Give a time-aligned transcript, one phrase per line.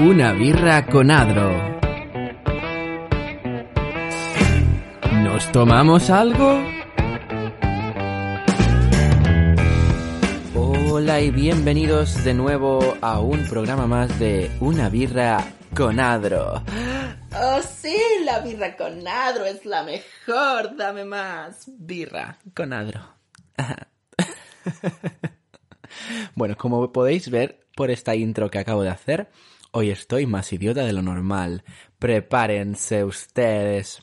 [0.00, 1.52] Una birra con Adro.
[5.12, 6.58] ¿Nos tomamos algo?
[10.54, 16.64] Hola y bienvenidos de nuevo a un programa más de Una birra con Adro.
[17.34, 20.76] Oh, sí, la birra con Adro es la mejor.
[20.78, 21.70] Dame más.
[21.76, 23.02] Birra con Adro.
[26.34, 29.28] bueno, como podéis ver por esta intro que acabo de hacer,
[29.72, 31.64] hoy estoy más idiota de lo normal.
[31.98, 34.02] Prepárense ustedes.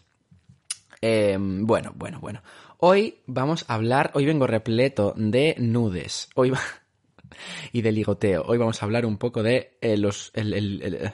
[1.02, 2.42] Em, bueno, bueno, bueno.
[2.80, 6.30] Hoy vamos a hablar, hoy vengo repleto de nudes.
[6.36, 6.60] Hoy va...
[7.72, 8.44] y de ligoteo.
[8.46, 10.32] Hoy vamos a hablar un poco de eh, los...
[10.34, 11.14] El, el,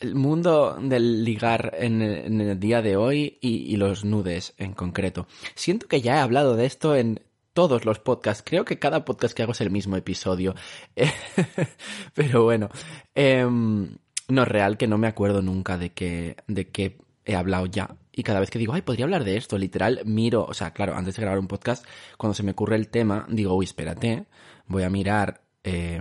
[0.00, 5.26] el, mundo del ligar en, el día de hoy y, y los nudes en concreto.
[5.54, 7.20] Siento que ya he hablado de esto en
[7.60, 8.42] todos los podcasts.
[8.42, 10.54] Creo que cada podcast que hago es el mismo episodio.
[12.14, 12.70] Pero bueno,
[13.14, 17.66] em, no es real que no me acuerdo nunca de que, de que he hablado
[17.66, 17.96] ya.
[18.12, 20.94] Y cada vez que digo, ay, podría hablar de esto, literal, miro, o sea, claro,
[20.96, 21.84] antes de grabar un podcast,
[22.16, 24.24] cuando se me ocurre el tema, digo, uy, espérate,
[24.66, 26.00] voy a mirar eh,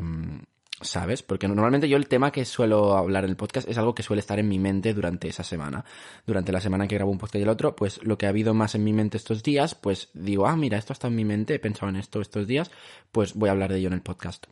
[0.81, 1.23] ¿sabes?
[1.23, 4.19] Porque normalmente yo el tema que suelo hablar en el podcast es algo que suele
[4.19, 5.85] estar en mi mente durante esa semana.
[6.25, 8.53] Durante la semana que grabo un podcast y el otro, pues lo que ha habido
[8.53, 11.55] más en mi mente estos días, pues digo, ah, mira, esto está en mi mente,
[11.55, 12.71] he pensado en esto estos días,
[13.11, 14.47] pues voy a hablar de ello en el podcast.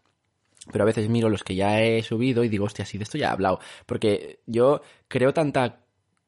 [0.71, 3.17] Pero a veces miro los que ya he subido y digo, hostia, sí, de esto
[3.17, 3.59] ya he hablado.
[3.85, 5.86] Porque yo creo tanta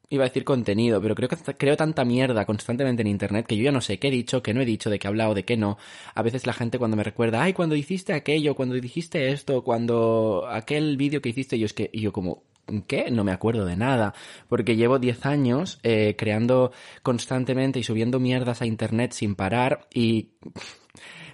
[0.09, 3.63] iba a decir contenido, pero creo que creo tanta mierda constantemente en internet que yo
[3.63, 5.45] ya no sé qué he dicho, qué no he dicho, de qué he hablado, de
[5.45, 5.77] qué no.
[6.15, 10.47] A veces la gente cuando me recuerda, ay, cuando hiciste aquello, cuando dijiste esto, cuando
[10.49, 12.43] aquel vídeo que hiciste, yo es que, y yo como,
[12.87, 13.11] ¿qué?
[13.11, 14.13] No me acuerdo de nada,
[14.47, 16.71] porque llevo 10 años eh, creando
[17.03, 20.29] constantemente y subiendo mierdas a internet sin parar y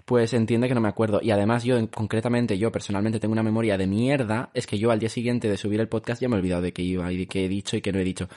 [0.06, 1.20] pues entiende que no me acuerdo.
[1.22, 5.00] Y además yo, concretamente, yo personalmente tengo una memoria de mierda, es que yo al
[5.00, 7.28] día siguiente de subir el podcast ya me he olvidado de qué iba y de
[7.28, 8.30] qué he dicho y qué no he dicho.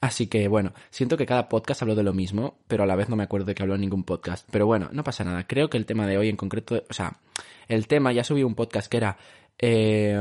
[0.00, 3.08] Así que bueno, siento que cada podcast hablo de lo mismo, pero a la vez
[3.08, 4.46] no me acuerdo de que hablo en ningún podcast.
[4.50, 5.46] Pero bueno, no pasa nada.
[5.46, 7.18] Creo que el tema de hoy en concreto, o sea,
[7.68, 9.16] el tema, ya subí un podcast que era...
[9.58, 10.18] Eh,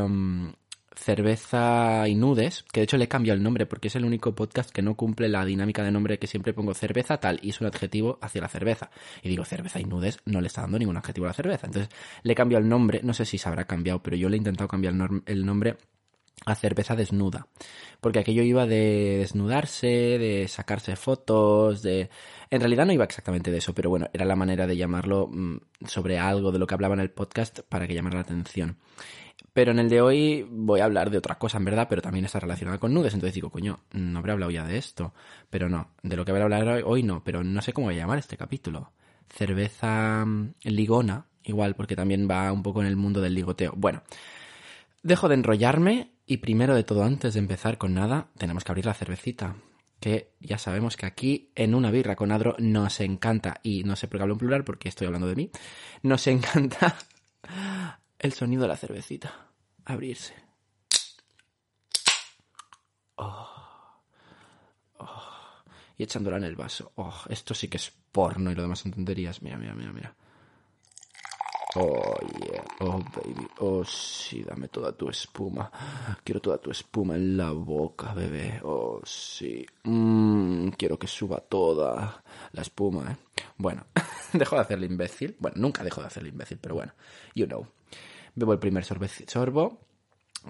[0.95, 4.35] cerveza y nudes, que de hecho le he cambiado el nombre porque es el único
[4.35, 7.61] podcast que no cumple la dinámica de nombre que siempre pongo cerveza tal y es
[7.61, 8.89] un adjetivo hacia la cerveza.
[9.21, 11.67] Y digo cerveza y nudes no le está dando ningún adjetivo a la cerveza.
[11.67, 11.93] Entonces
[12.23, 14.37] le he cambiado el nombre, no sé si se habrá cambiado, pero yo le he
[14.37, 14.93] intentado cambiar
[15.25, 15.77] el nombre
[16.45, 17.47] a cerveza desnuda.
[18.01, 22.09] Porque aquello iba de desnudarse, de sacarse fotos, de...
[22.49, 25.57] En realidad no iba exactamente de eso, pero bueno, era la manera de llamarlo mm,
[25.85, 28.77] sobre algo de lo que hablaba en el podcast para que llamara la atención.
[29.53, 32.25] Pero en el de hoy voy a hablar de otra cosa, en verdad, pero también
[32.25, 33.13] está relacionada con nudes.
[33.13, 35.13] Entonces digo, coño, no habré hablado ya de esto.
[35.49, 37.95] Pero no, de lo que voy a hablar hoy no, pero no sé cómo voy
[37.95, 38.91] a llamar este capítulo.
[39.29, 43.73] Cerveza mm, ligona, igual, porque también va un poco en el mundo del ligoteo.
[43.75, 44.01] Bueno,
[45.03, 48.87] dejo de enrollarme y primero de todo, antes de empezar con nada, tenemos que abrir
[48.87, 49.55] la cervecita.
[49.99, 54.07] Que ya sabemos que aquí en una birra con Adro nos encanta, y no sé
[54.07, 55.51] por qué hablo en plural porque estoy hablando de mí,
[56.01, 56.97] nos encanta
[58.23, 59.49] el sonido de la cervecita.
[59.85, 60.33] Abrirse.
[63.17, 63.49] Oh.
[64.99, 65.23] Oh.
[65.97, 66.93] Y echándola en el vaso.
[66.95, 69.41] Oh, esto sí que es porno y lo demás son tonterías.
[69.41, 70.15] Mira, mira, mira, mira.
[71.75, 72.63] Oh, yeah.
[72.79, 73.47] Oh, baby.
[73.59, 75.69] Oh, sí, dame toda tu espuma.
[76.23, 78.61] Quiero toda tu espuma en la boca, bebé.
[78.63, 79.65] Oh, sí.
[79.83, 82.23] Mmm, quiero que suba toda
[82.53, 83.17] la espuma, ¿eh?
[83.57, 83.85] Bueno,
[84.33, 85.35] dejo de hacerle imbécil.
[85.39, 86.93] Bueno, nunca dejo de hacerle imbécil, pero bueno,
[87.35, 87.67] you know
[88.35, 89.79] bebo el primer sorbo,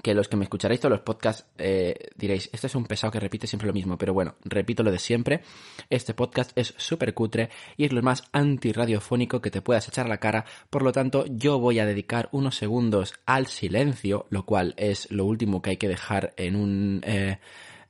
[0.01, 3.19] que los que me escucharéis todos los podcasts eh, diréis, este es un pesado que
[3.19, 5.41] repite siempre lo mismo, pero bueno, repito lo de siempre,
[5.89, 10.09] este podcast es súper cutre y es lo más antirradiofónico que te puedas echar a
[10.09, 14.73] la cara, por lo tanto yo voy a dedicar unos segundos al silencio, lo cual
[14.77, 17.01] es lo último que hay que dejar en un...
[17.05, 17.39] Eh,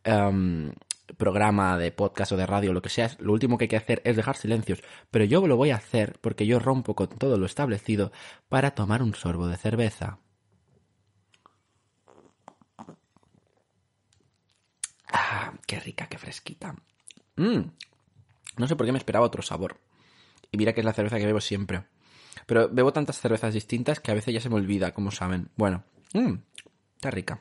[0.04, 0.74] em,
[1.18, 4.02] programa de podcast o de radio, lo que sea, lo último que hay que hacer
[4.06, 4.84] es dejar silencios.
[5.12, 8.12] Pero yo lo voy a hacer porque yo rompo con todo lo establecido
[8.50, 10.20] para tomar un sorbo de cerveza.
[15.08, 16.76] Ah, qué rica, qué fresquita.
[17.36, 17.62] Mm.
[18.58, 19.80] No sé por qué me esperaba otro sabor.
[20.52, 21.86] Y mira que es la cerveza que bebo siempre.
[22.46, 25.50] Pero bebo tantas cervezas distintas que a veces ya se me olvida, como saben.
[25.56, 25.84] Bueno,
[26.14, 26.36] mmm,
[26.96, 27.40] está rica.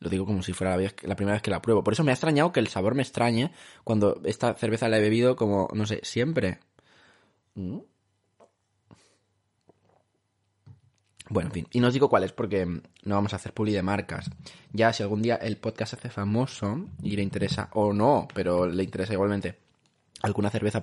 [0.00, 1.82] Lo digo como si fuera la, primera vez que la pruebo.
[1.82, 3.52] Por eso me ha extrañado que el sabor me extrañe
[3.84, 6.60] cuando esta cerveza la he bebido como, no sé, siempre.
[7.54, 7.78] Mm.
[11.30, 11.66] Bueno, en fin.
[11.72, 14.30] Y no os digo cuál es porque no vamos a hacer puli de marcas.
[14.72, 18.66] Ya si algún día el podcast se hace famoso y le interesa, o no, pero
[18.66, 19.58] le interesa igualmente
[20.22, 20.82] alguna cerveza,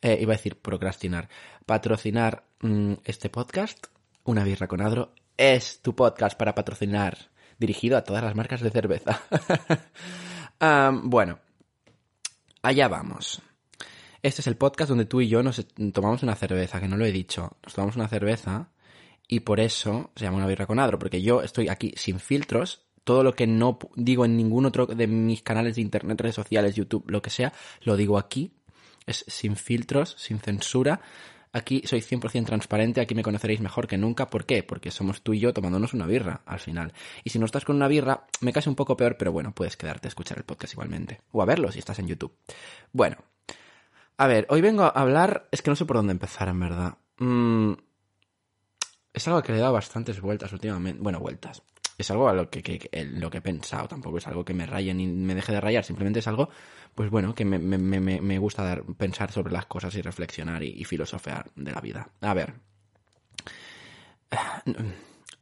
[0.00, 1.28] eh, iba a decir procrastinar,
[1.66, 3.86] patrocinar mm, este podcast,
[4.24, 8.70] una birra con Adro es tu podcast para patrocinar, dirigido a todas las marcas de
[8.70, 9.20] cerveza.
[11.02, 11.40] Bueno,
[12.62, 13.42] allá vamos.
[14.22, 17.04] Este es el podcast donde tú y yo nos tomamos una cerveza, que no lo
[17.04, 17.56] he dicho.
[17.64, 18.70] Nos tomamos una cerveza
[19.26, 22.86] y por eso se llama una birra con adro, porque yo estoy aquí sin filtros.
[23.02, 26.76] Todo lo que no digo en ningún otro de mis canales de internet, redes sociales,
[26.76, 28.52] YouTube, lo que sea, lo digo aquí.
[29.04, 31.00] Es sin filtros, sin censura.
[31.52, 34.30] Aquí soy 100% transparente, aquí me conoceréis mejor que nunca.
[34.30, 34.62] ¿Por qué?
[34.62, 36.94] Porque somos tú y yo tomándonos una birra al final.
[37.24, 39.76] Y si no estás con una birra, me cae un poco peor, pero bueno, puedes
[39.76, 41.20] quedarte a escuchar el podcast igualmente.
[41.32, 42.34] O a verlo si estás en YouTube.
[42.92, 43.18] Bueno,
[44.16, 45.48] a ver, hoy vengo a hablar.
[45.50, 46.96] Es que no sé por dónde empezar, en verdad.
[47.18, 47.72] Mm,
[49.12, 51.02] es algo que le he dado bastantes vueltas últimamente.
[51.02, 51.62] Bueno, vueltas.
[51.98, 53.86] Es algo a lo que, que- lo que he pensado.
[53.88, 55.84] Tampoco es algo que me raye ni me deje de rayar.
[55.84, 56.48] Simplemente es algo,
[56.94, 60.02] pues bueno, que me, me- me- me- me gusta dar- pensar sobre las cosas y
[60.02, 62.08] reflexionar y, y filosofear de la vida.
[62.20, 62.54] A ver.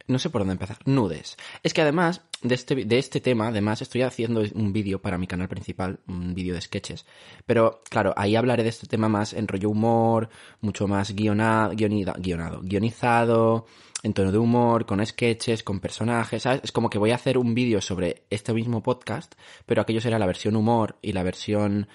[0.07, 0.77] No sé por dónde empezar.
[0.85, 1.37] Nudes.
[1.63, 5.27] Es que además de este, de este tema, además estoy haciendo un vídeo para mi
[5.27, 7.05] canal principal, un vídeo de sketches.
[7.45, 10.29] Pero claro, ahí hablaré de este tema más en rollo humor,
[10.61, 13.65] mucho más guionado, guionado, guionizado,
[14.03, 16.61] en tono de humor, con sketches, con personajes, ¿sabes?
[16.63, 20.17] Es como que voy a hacer un vídeo sobre este mismo podcast, pero aquello será
[20.17, 21.87] la versión humor y la versión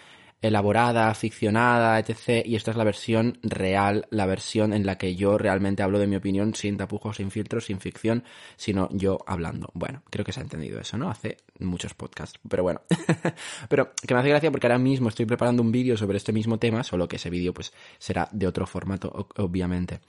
[0.43, 2.47] elaborada, ficcionada, etc.
[2.47, 6.06] Y esta es la versión real, la versión en la que yo realmente hablo de
[6.06, 8.25] mi opinión sin tapujos, sin filtros, sin ficción,
[8.56, 9.71] sino yo hablando.
[9.75, 11.11] Bueno, creo que se ha entendido eso, ¿no?
[11.11, 12.83] Hace muchos podcasts, pero bueno.
[13.69, 16.59] pero que me hace gracia porque ahora mismo estoy preparando un vídeo sobre este mismo
[16.59, 20.00] tema, solo que ese vídeo pues será de otro formato, obviamente.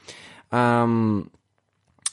[0.50, 1.30] Am,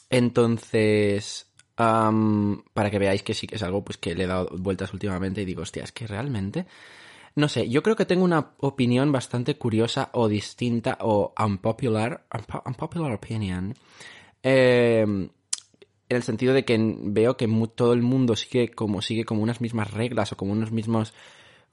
[0.09, 4.93] entonces, para que veáis que sí que es algo pues que le he dado vueltas
[4.93, 6.67] últimamente y digo, hostia, es que realmente...
[7.37, 12.63] No sé, yo creo que tengo una opinión bastante curiosa o distinta o unpopular, unpo-
[12.65, 13.75] unpopular opinion.
[14.43, 15.03] Eh,
[16.09, 19.61] en el sentido de que veo que todo el mundo sigue como, sigue como unas
[19.61, 21.13] mismas reglas o como unos mismos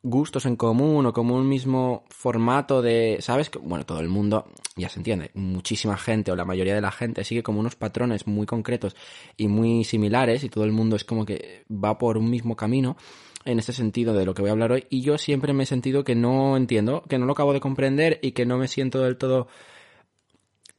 [0.04, 3.52] gustos en común o como un mismo formato de, ¿sabes?
[3.62, 7.24] Bueno, todo el mundo, ya se entiende, muchísima gente o la mayoría de la gente
[7.24, 8.96] sigue como unos patrones muy concretos
[9.38, 12.98] y muy similares y todo el mundo es como que va por un mismo camino
[13.46, 15.66] en este sentido de lo que voy a hablar hoy y yo siempre me he
[15.66, 19.02] sentido que no entiendo, que no lo acabo de comprender y que no me siento
[19.02, 19.48] del todo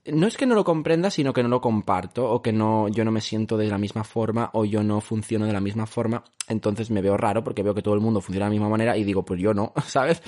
[0.04, 3.04] no es que no lo comprenda, sino que no lo comparto o que no yo
[3.04, 6.24] no me siento de la misma forma o yo no funciono de la misma forma,
[6.48, 8.96] entonces me veo raro porque veo que todo el mundo funciona de la misma manera
[8.96, 10.22] y digo, pues yo no, ¿sabes?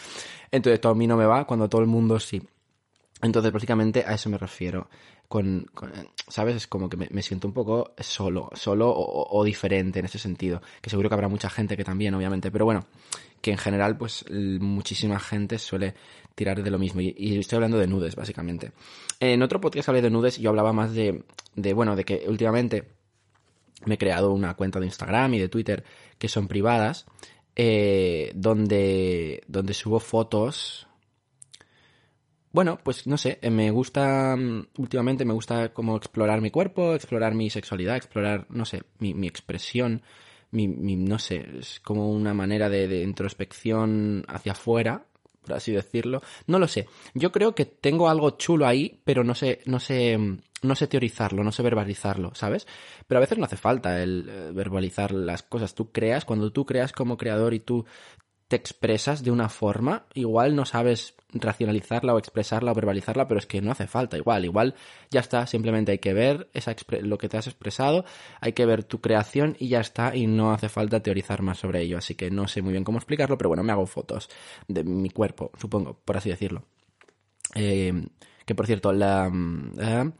[0.50, 2.40] Entonces todo a mí no me va cuando todo el mundo sí.
[3.24, 4.88] Entonces, básicamente a eso me refiero.
[5.28, 5.66] Con,
[6.28, 6.56] ¿sabes?
[6.56, 10.60] Es como que me, siento un poco solo, solo o, diferente en ese sentido.
[10.80, 12.50] Que seguro que habrá mucha gente que también, obviamente.
[12.50, 12.86] Pero bueno,
[13.40, 15.94] que en general, pues muchísima gente suele
[16.34, 17.00] tirar de lo mismo.
[17.00, 18.72] Y, y estoy hablando de nudes, básicamente.
[19.18, 21.24] En otro podcast hablé de nudes y yo hablaba más de,
[21.56, 22.84] de, bueno, de que últimamente
[23.86, 25.84] me he creado una cuenta de Instagram y de Twitter
[26.18, 27.06] que son privadas,
[27.56, 30.86] eh, donde, donde subo fotos.
[32.54, 36.94] Bueno, pues no sé, eh, me gusta, mm, últimamente me gusta como explorar mi cuerpo,
[36.94, 40.02] explorar mi sexualidad, explorar, no sé, mi, mi expresión,
[40.52, 45.04] mi, mi- no sé, es como una manera de, de introspección hacia afuera,
[45.44, 46.22] por así decirlo.
[46.46, 46.86] No lo sé.
[47.14, 50.86] Yo creo que tengo algo chulo ahí, pero no sé, no sé, mm, no sé
[50.86, 52.66] teorizarlo, no sé verbalizarlo, ¿sabes?
[53.08, 55.74] Pero a veces no hace falta el eh, verbalizar las cosas.
[55.74, 57.84] Tú creas, cuando tú creas como creador y tú
[58.56, 63.60] expresas de una forma, igual no sabes racionalizarla o expresarla o verbalizarla, pero es que
[63.60, 64.74] no hace falta, igual, igual
[65.10, 68.04] ya está, simplemente hay que ver esa lo que te has expresado,
[68.40, 71.82] hay que ver tu creación y ya está, y no hace falta teorizar más sobre
[71.82, 74.28] ello, así que no sé muy bien cómo explicarlo, pero bueno, me hago fotos
[74.68, 76.64] de mi cuerpo, supongo, por así decirlo.
[77.54, 78.06] Eh,
[78.44, 80.12] que por cierto, la, mm, eh,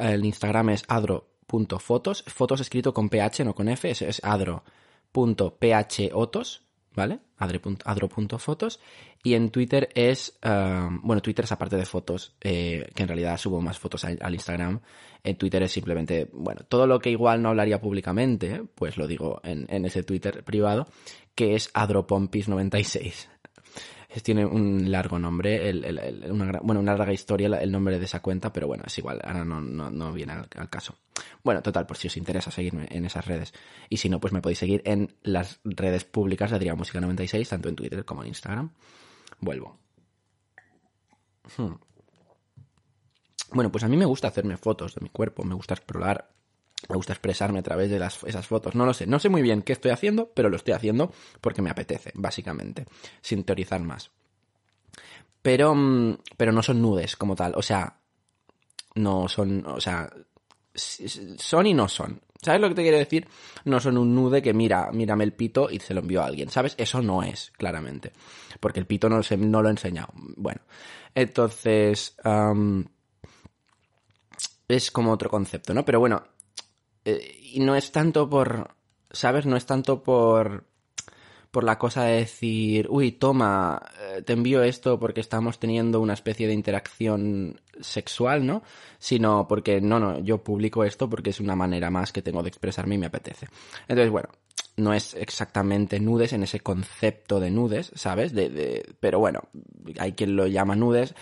[0.00, 4.70] el Instagram es adro.fotos, fotos escrito con ph, no con f, es, es adro.photos,
[6.94, 7.20] ¿vale?
[7.38, 8.80] Adro.fotos.
[9.22, 13.36] Y en Twitter es, eh, bueno, Twitter es aparte de fotos, eh, que en realidad
[13.38, 14.80] subo más fotos al, al Instagram.
[15.22, 19.40] En Twitter es simplemente, bueno, todo lo que igual no hablaría públicamente, pues lo digo
[19.44, 20.86] en, en ese Twitter privado,
[21.34, 23.28] que es adropompis96.
[24.22, 28.52] Tiene un largo nombre, el- el- bueno, una larga historia el nombre de esa cuenta,
[28.52, 30.96] pero bueno, es igual, ahora no, no, no viene al, al caso.
[31.44, 33.52] Bueno, total, por si os interesa seguirme en esas redes.
[33.88, 37.48] Y si no, pues me podéis seguir en las redes públicas de Adrián Música 96,
[37.48, 38.70] tanto en Twitter como en Instagram.
[39.40, 39.78] Vuelvo.
[41.56, 41.74] Hmm.
[43.52, 46.30] Bueno, pues a mí me gusta hacerme fotos de mi cuerpo, me gusta explorar,
[46.88, 48.74] me gusta expresarme a través de las, esas fotos.
[48.74, 51.62] No lo sé, no sé muy bien qué estoy haciendo, pero lo estoy haciendo porque
[51.62, 52.86] me apetece, básicamente,
[53.20, 54.10] sin teorizar más.
[55.42, 58.00] Pero, mm, pero no son nudes como tal, o sea,
[58.94, 60.10] no son, o sea,
[60.74, 62.20] son y no son.
[62.42, 63.28] ¿Sabes lo que te quiero decir?
[63.66, 66.48] No son un nude que mira, mírame el pito y se lo envió a alguien,
[66.48, 66.74] ¿sabes?
[66.78, 68.12] Eso no es, claramente.
[68.60, 70.08] Porque el pito no, se, no lo he enseñado.
[70.14, 70.62] Bueno,
[71.14, 72.16] entonces...
[74.68, 75.84] es como otro concepto, ¿no?
[75.84, 76.22] Pero bueno,
[77.04, 78.74] eh, y no es tanto por...
[79.12, 79.44] ¿Sabes?
[79.44, 80.70] No es tanto por
[81.50, 86.14] por la cosa de decir, uy, toma, eh, te envío esto porque estamos teniendo una
[86.14, 88.62] especie de interacción sexual, ¿no?
[88.98, 92.48] Sino porque, no, no, yo publico esto porque es una manera más que tengo de
[92.48, 93.48] expresarme y me apetece.
[93.88, 94.28] Entonces, bueno,
[94.76, 98.32] no es exactamente nudes en ese concepto de nudes, ¿sabes?
[98.32, 99.40] De, de, pero bueno,
[99.98, 101.14] hay quien lo llama nudes.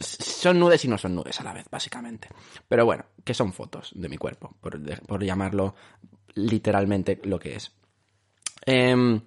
[0.00, 2.28] Son nudes y no son nudes a la vez, básicamente.
[2.66, 5.74] Pero bueno, que son fotos de mi cuerpo, por, por llamarlo
[6.34, 7.72] literalmente lo que es.
[8.66, 9.20] Eh,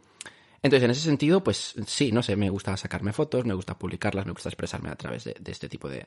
[0.64, 4.26] entonces, en ese sentido, pues sí, no sé, me gusta sacarme fotos, me gusta publicarlas,
[4.26, 6.06] me gusta expresarme a través de, este tipo de,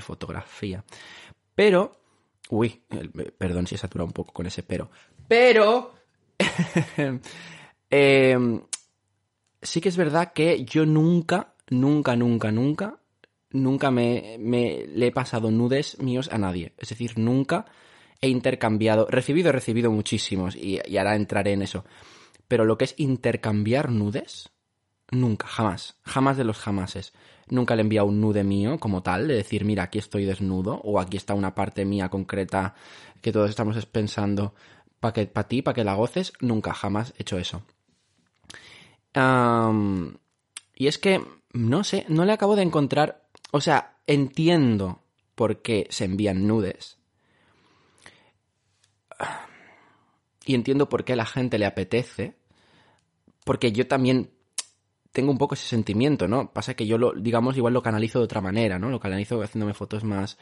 [0.00, 0.84] fotografía.
[1.56, 2.00] Pero,
[2.48, 2.84] uy,
[3.36, 4.88] perdón si he saturado un poco con ese pero.
[5.26, 5.94] Pero,
[7.90, 8.62] em,
[9.60, 13.00] sí que es verdad que yo nunca, nunca, nunca, nunca,
[13.52, 16.72] nunca me, le he pasado nudes míos a nadie.
[16.78, 17.66] Es decir, nunca
[18.20, 21.84] he intercambiado, recibido, he recibido muchísimos y, ahora entraré en eso
[22.52, 24.50] pero lo que es intercambiar nudes,
[25.10, 27.14] nunca, jamás, jamás de los jamases.
[27.48, 30.78] Nunca le he enviado un nude mío como tal, de decir, mira, aquí estoy desnudo,
[30.84, 32.74] o aquí está una parte mía concreta
[33.22, 34.54] que todos estamos pensando
[35.00, 36.34] para para ti, para que la goces.
[36.40, 37.62] Nunca, jamás he hecho eso.
[40.74, 43.21] y es que, no sé, no le acabo de encontrar.
[43.52, 45.02] O sea, entiendo
[45.34, 46.98] por qué se envían nudes
[50.44, 52.34] y entiendo por qué a la gente le apetece,
[53.44, 54.30] porque yo también
[55.12, 56.50] tengo un poco ese sentimiento, ¿no?
[56.52, 58.88] Pasa que yo lo, digamos, igual lo canalizo de otra manera, ¿no?
[58.88, 60.38] Lo canalizo haciéndome fotos más...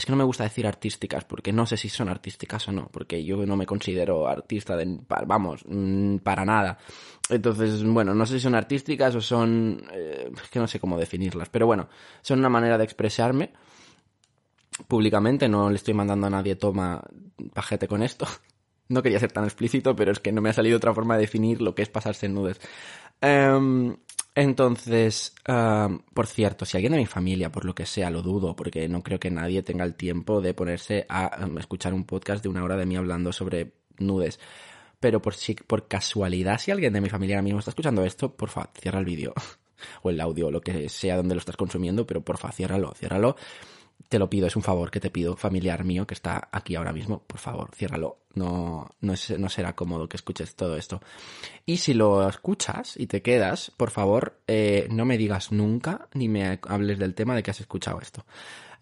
[0.00, 2.88] Es que no me gusta decir artísticas, porque no sé si son artísticas o no,
[2.90, 4.74] porque yo no me considero artista.
[5.26, 6.78] Vamos, mm, para nada.
[7.28, 9.84] Entonces, bueno, no sé si son artísticas o son...
[9.92, 11.90] Eh, es que no sé cómo definirlas, pero bueno,
[12.22, 13.52] son una manera de expresarme
[14.88, 17.04] públicamente, no le estoy mandando a nadie toma
[17.52, 18.26] pajete con esto,
[18.88, 21.20] no quería ser tan explícito, pero es que no me ha salido otra forma de
[21.20, 22.58] definir lo que es pasarse en nudes.
[23.20, 23.98] Em,
[24.34, 25.34] entonces,
[26.14, 29.02] por cierto, si alguien de mi familia, por lo que sea, lo dudo, porque no
[29.02, 32.62] creo que nadie tenga el tiempo de ponerse a em, escuchar un podcast de una
[32.64, 34.38] hora de mí hablando sobre nudes.
[35.00, 38.34] Pero por si, por casualidad, si alguien de mi familia ahora mismo está escuchando esto,
[38.34, 39.34] por cierra el vídeo.
[40.02, 43.36] o el audio, lo que sea donde lo estás consumiendo, pero por ciérralo, ciérralo
[44.08, 46.92] te lo pido, es un favor que te pido, familiar mío que está aquí ahora
[46.92, 48.18] mismo, por favor, ciérralo.
[48.34, 51.00] No, no, no, será cómodo que escuches todo esto.
[51.66, 56.28] Y si lo escuchas y te quedas, por favor, eh, no me digas nunca ni
[56.28, 58.24] me hables del tema de que has escuchado esto.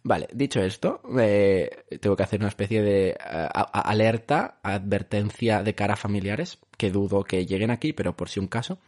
[0.02, 5.94] Vale, dicho esto, eh, tengo que hacer una especie de eh, alerta, advertencia de cara
[5.94, 8.78] a familiares, que dudo que lleguen aquí, pero por si un caso.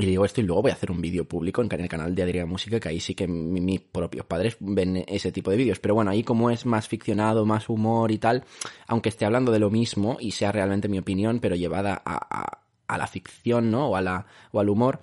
[0.00, 2.22] Y digo esto y luego voy a hacer un vídeo público en el canal de
[2.22, 5.78] Adriana Música, que ahí sí que mis propios padres ven ese tipo de vídeos.
[5.78, 8.44] Pero bueno, ahí como es más ficcionado, más humor y tal,
[8.86, 13.06] aunque esté hablando de lo mismo y sea realmente mi opinión, pero llevada a, la
[13.06, 13.88] ficción, ¿no?
[13.88, 15.00] O, a la, o al humor,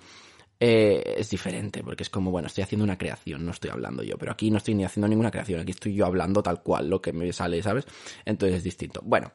[0.58, 4.18] eh, es diferente, porque es como, bueno, estoy haciendo una creación, no estoy hablando yo,
[4.18, 7.00] pero aquí no estoy ni haciendo ninguna creación, aquí estoy yo hablando tal cual, lo
[7.00, 7.86] que me sale, ¿sabes?
[8.24, 9.00] Entonces es distinto.
[9.04, 9.30] Bueno,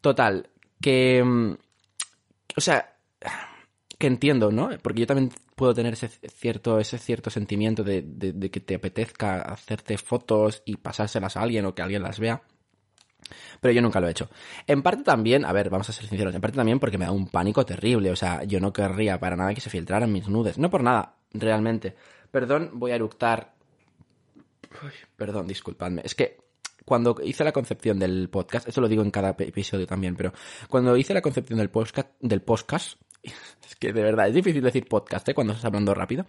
[0.00, 1.22] total, que...
[1.22, 1.56] Mm,
[2.56, 2.94] o sea
[4.04, 4.68] que entiendo, ¿no?
[4.82, 9.40] Porque yo también puedo tener ese cierto, ese cierto sentimiento de, de, que te apetezca
[9.40, 12.42] hacerte fotos y pasárselas a alguien o que alguien las vea.
[13.62, 14.28] Pero yo nunca lo he hecho.
[14.66, 17.12] En parte también, a ver, vamos a ser sinceros, en parte también porque me da
[17.12, 18.10] un pánico terrible.
[18.10, 20.58] O sea, yo no querría para nada que se filtraran mis nudes.
[20.58, 21.96] No por nada, realmente.
[22.30, 23.54] Perdón, voy a eructar.
[25.16, 26.02] perdón, disculpadme.
[26.04, 26.36] Es que
[26.84, 30.34] cuando hice la concepción del podcast, esto lo digo en cada episodio también, pero
[30.68, 32.98] cuando hice la concepción del podcast, del podcast,
[33.66, 35.34] es que de verdad es difícil decir podcast ¿eh?
[35.34, 36.26] cuando estás hablando rápido.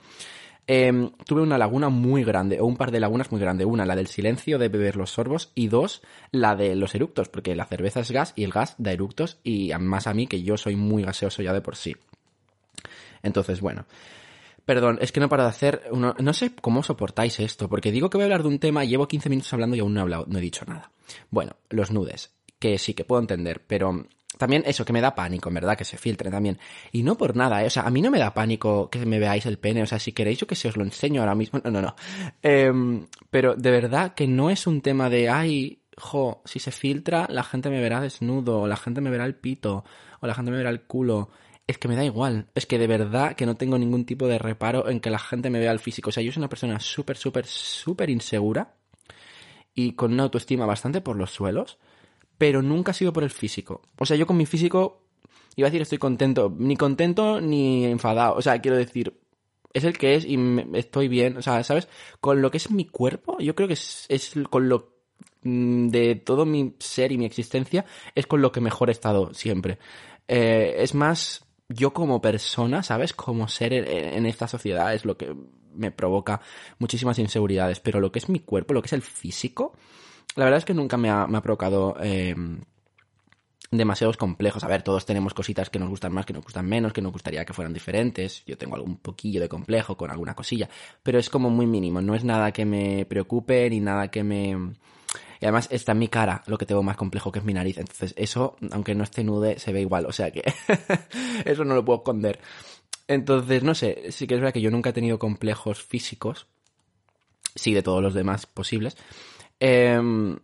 [0.67, 3.67] Em, tuve una laguna muy grande, o un par de lagunas muy grandes.
[3.67, 7.55] Una, la del silencio de beber los sorbos, y dos, la de los eructos, porque
[7.55, 10.57] la cerveza es gas y el gas da eructos, y más a mí que yo
[10.57, 11.95] soy muy gaseoso ya de por sí.
[13.21, 13.85] Entonces, bueno.
[14.65, 15.83] Perdón, es que no paro de hacer.
[15.91, 19.07] no sé cómo soportáis esto, porque digo que voy a hablar de un tema, llevo
[19.07, 20.91] 15 minutos hablando y aún no he hablado, no he dicho nada.
[21.29, 24.07] Bueno, los nudes, que sí que puedo entender, pero
[24.37, 26.57] también eso, que me da pánico, en verdad, que se filtre también.
[26.91, 27.67] Y no por nada, ¿eh?
[27.67, 29.83] O sea, a mí no me da pánico que me veáis el pene.
[29.83, 31.59] O sea, si queréis yo que se os lo enseño ahora mismo.
[31.65, 31.95] No, no, no.
[32.43, 37.25] Em, pero de verdad que no es un tema de, ay, jo, si se filtra,
[37.29, 39.83] la gente me verá desnudo, o la gente me verá el pito,
[40.19, 41.29] o la gente me verá el culo.
[41.65, 42.49] Es que me da igual.
[42.53, 45.49] Es que de verdad que no tengo ningún tipo de reparo en que la gente
[45.49, 46.09] me vea el físico.
[46.09, 48.75] O sea, yo soy una persona súper, súper, súper insegura
[49.75, 51.77] y con una autoestima bastante por los suelos,
[52.37, 53.81] pero nunca ha sido por el físico.
[53.97, 55.03] O sea, yo con mi físico,
[55.55, 58.35] iba a decir estoy contento, ni contento ni enfadado.
[58.35, 59.13] O sea, quiero decir,
[59.73, 60.37] es el que es y
[60.73, 61.37] estoy bien.
[61.37, 61.87] O sea, ¿sabes?
[62.19, 64.93] Con lo que es mi cuerpo, yo creo que es, es con lo
[65.43, 69.33] mm, de todo mi ser y mi existencia, es con lo que mejor he estado
[69.33, 69.77] siempre.
[70.27, 73.13] Eh, es más yo como persona, ¿sabes?
[73.13, 75.35] Como ser en esta sociedad es lo que
[75.73, 76.41] me provoca
[76.79, 79.73] muchísimas inseguridades, pero lo que es mi cuerpo, lo que es el físico,
[80.35, 82.35] la verdad es que nunca me ha, provocado eh,
[83.71, 84.63] demasiados complejos.
[84.63, 87.11] A ver, todos tenemos cositas que nos gustan más, que nos gustan menos, que nos
[87.11, 88.43] gustaría que fueran diferentes.
[88.45, 90.69] Yo tengo algún poquillo de complejo con alguna cosilla,
[91.03, 94.75] pero es como muy mínimo, no es nada que me preocupe ni nada que me
[95.39, 97.77] y además está en mi cara lo que tengo más complejo, que es mi nariz.
[97.77, 100.05] Entonces eso, aunque no esté nude, se ve igual.
[100.05, 100.43] O sea que
[101.45, 102.39] eso no lo puedo esconder.
[103.07, 106.47] Entonces, no sé, sí que es verdad que yo nunca he tenido complejos físicos.
[107.53, 108.97] Sí, de todos los demás posibles.
[109.67, 110.37] Em,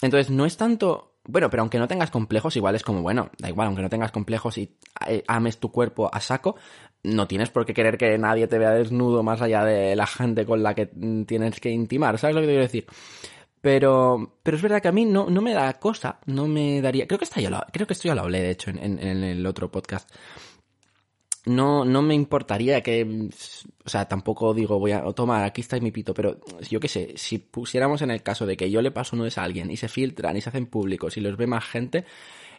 [0.00, 1.16] entonces, no es tanto...
[1.24, 4.10] Bueno, pero aunque no tengas complejos, igual es como, bueno, da igual, aunque no tengas
[4.10, 6.56] complejos y eh, ames tu cuerpo a saco,
[7.02, 10.46] no tienes por qué querer que nadie te vea desnudo más allá de la gente
[10.46, 10.86] con la que
[11.26, 12.86] tienes que intimar, ¿sabes lo que te quiero decir?
[13.60, 17.06] Pero, pero es verdad que a mí no, no me da cosa, no me daría.
[17.06, 19.44] Creo que esto ya lo, creo que esto ya lo hablé, de hecho, en, el
[19.44, 20.08] otro podcast.
[21.48, 23.28] No, no me importaría que.
[23.84, 26.38] O sea, tampoco digo, voy a tomar, aquí está mi pito, pero
[26.68, 29.44] yo qué sé, si pusiéramos en el caso de que yo le paso nudes a
[29.44, 32.04] alguien y se filtran y se hacen públicos y los ve más gente,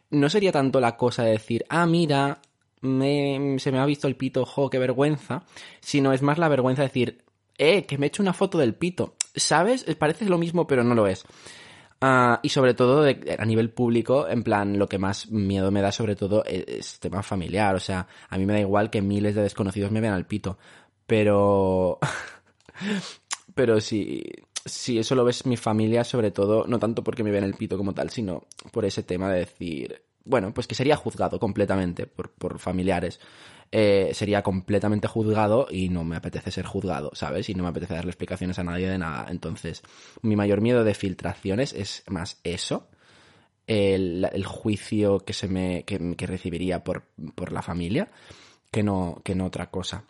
[0.10, 2.41] no sería tanto la cosa de decir, ah, mira,
[2.81, 5.43] me, se me ha visto el pito, jo, qué vergüenza,
[5.81, 7.24] sino es más la vergüenza de decir,
[7.60, 9.15] eh, que me he hecho una foto del pito.
[9.36, 9.86] ¿Sabes?
[10.00, 11.24] Parece lo mismo, pero no lo es.
[12.01, 15.91] Ah, y sobre todo a nivel público, en plan, lo que más miedo me da
[15.91, 17.75] sobre todo es, tema familiar.
[17.75, 20.58] O sea, a mí me da igual que miles de desconocidos me vean al pito.
[21.06, 22.00] Pero...
[23.56, 24.24] pero si,
[24.65, 27.77] si eso lo ves mi familia, sobre todo, no tanto porque me ven el pito
[27.77, 32.32] como tal, sino por ese tema de decir, bueno, pues que sería juzgado completamente por,
[32.32, 33.20] por familiares.
[33.71, 37.49] Eh, sería completamente juzgado y no me apetece ser juzgado, ¿sabes?
[37.49, 39.27] Y no me apetece darle explicaciones a nadie de nada.
[39.29, 39.84] Entonces,
[40.23, 42.89] mi mayor miedo de filtraciones es más eso,
[43.67, 47.03] el, juicio que se me que, recibiría por,
[47.36, 48.10] por, la familia,
[48.71, 50.03] que no, que no otra cosa.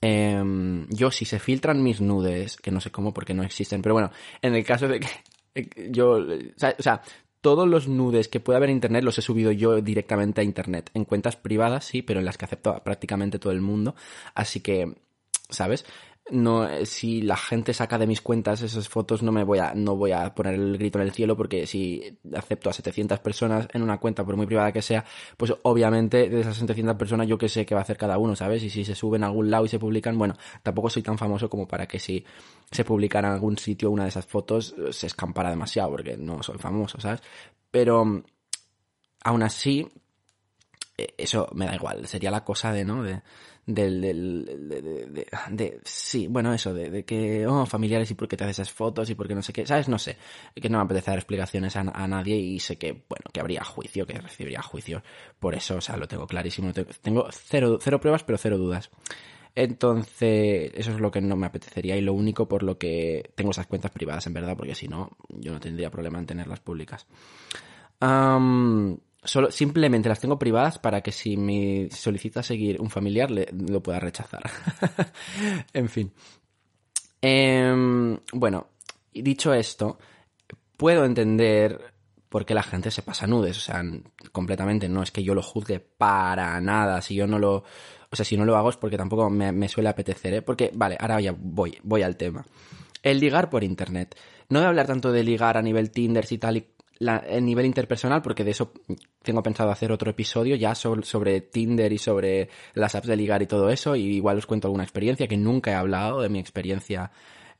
[0.00, 3.94] Em, yo, si se filtran mis nudes, que no sé cómo porque no existen, pero
[3.94, 4.10] bueno,
[4.42, 7.02] en el caso de que yo, o sea,
[7.48, 10.90] todos los nudes que pueda haber en internet los he subido yo directamente a internet.
[10.92, 13.94] En cuentas privadas, sí, pero en las que acepto prácticamente todo el mundo.
[14.34, 14.96] Así que,
[15.48, 15.86] ¿sabes?
[16.30, 19.96] No si la gente saca de mis cuentas esas fotos no me voy a no
[19.96, 23.82] voy a poner el grito en el cielo porque si acepto a 700 personas en
[23.82, 25.04] una cuenta por muy privada que sea
[25.36, 28.36] pues obviamente de esas 700 personas yo que sé qué va a hacer cada uno
[28.36, 31.18] sabes y si se suben a algún lado y se publican bueno tampoco soy tan
[31.18, 32.24] famoso como para que si
[32.70, 36.58] se publicara en algún sitio una de esas fotos se escampara demasiado porque no soy
[36.58, 37.22] famoso sabes
[37.70, 38.22] pero
[39.24, 39.86] aún así
[40.96, 43.22] e, eso me da igual sería la cosa de no de
[43.68, 48.60] del, del de, sí, bueno, eso, de, que, oh, familiares y por qué te haces
[48.60, 49.88] esas fotos y por qué no sé qué, ¿sabes?
[49.88, 50.16] No sé,
[50.54, 54.06] que no me apetece dar explicaciones a, nadie y sé que, bueno, que habría juicio,
[54.06, 55.02] que recibiría juicio
[55.38, 58.90] por eso, o sea, lo tengo clarísimo, tengo cero, cero pruebas, pero cero dudas.
[59.54, 63.50] Entonces, eso es lo que no me apetecería y lo único por lo que tengo
[63.50, 67.06] esas cuentas privadas, en verdad, porque si no, yo no tendría problema en tenerlas públicas.
[69.22, 73.98] Solo, simplemente las tengo privadas para que si me solicita seguir un familiar lo pueda
[73.98, 74.48] rechazar.
[75.72, 76.12] en fin.
[77.20, 78.68] Eh, bueno,
[79.12, 79.98] dicho esto,
[80.76, 81.94] puedo entender
[82.28, 83.56] por qué la gente se pasa nudes.
[83.56, 83.82] O sea,
[84.32, 87.02] completamente no es que yo lo juzgue para nada.
[87.02, 87.64] Si yo no lo.
[88.10, 90.42] O sea, si no lo hago es porque tampoco me, me suele apetecer, ¿eh?
[90.42, 92.46] Porque, vale, ahora ya voy, voy al tema.
[93.02, 94.16] El ligar por internet.
[94.48, 96.66] No voy a hablar tanto de ligar a nivel Tinder y tal y
[97.00, 98.72] el nivel interpersonal, porque de eso
[99.22, 103.46] tengo pensado hacer otro episodio ya sobre, Tinder y sobre las apps de ligar y
[103.46, 107.10] todo eso, y igual os cuento alguna experiencia que nunca he hablado de mi experiencia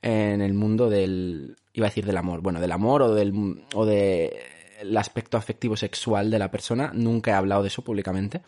[0.02, 3.86] en el mundo del, iba a decir del amor, bueno, del amor o del, o
[3.86, 4.32] de
[4.96, 8.42] aspecto afectivo sexual de la persona, nunca he hablado de eso públicamente.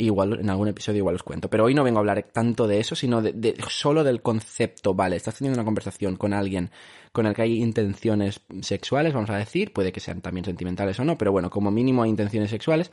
[0.00, 1.50] Igual en algún episodio igual os cuento.
[1.50, 4.94] Pero hoy no vengo a hablar tanto de eso, sino de, solo del concepto.
[4.94, 6.70] Vale, estás teniendo una conversación con alguien
[7.10, 11.04] con el que hay intenciones sexuales, vamos a decir, puede que sean también sentimentales o
[11.04, 12.92] no, pero bueno, como mínimo hay intenciones sexuales.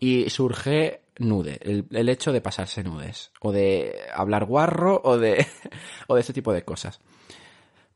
[0.00, 5.46] Y surge nude, el, hecho de pasarse nudes, o de hablar guarro, o de,
[6.06, 6.98] o de ese tipo de cosas.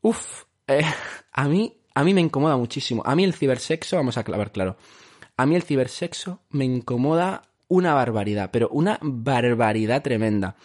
[0.03, 0.85] Uf, eh,
[1.31, 3.01] a mí, a mí me incomoda muchísimo.
[3.03, 4.77] A mí el cibersexo, vamos a clavar claro,
[5.37, 10.55] a mí el cibersexo me incomoda una barbaridad, pero una barbaridad tremenda.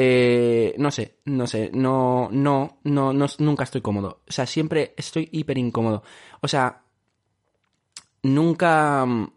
[0.00, 4.20] Eh, no sé, no sé, no, no, no, no, nunca estoy cómodo.
[4.28, 6.04] O sea, siempre estoy hiper incómodo.
[6.40, 6.82] O sea,
[8.22, 9.32] nunca mm,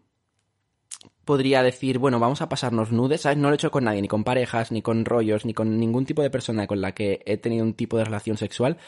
[1.24, 3.38] podría decir, bueno, vamos a pasarnos nudes, ¿sabes?
[3.38, 6.06] No lo he hecho con nadie, ni con parejas, ni con rollos, ni con ningún
[6.06, 8.78] tipo de persona con la que he tenido un tipo de relación sexual.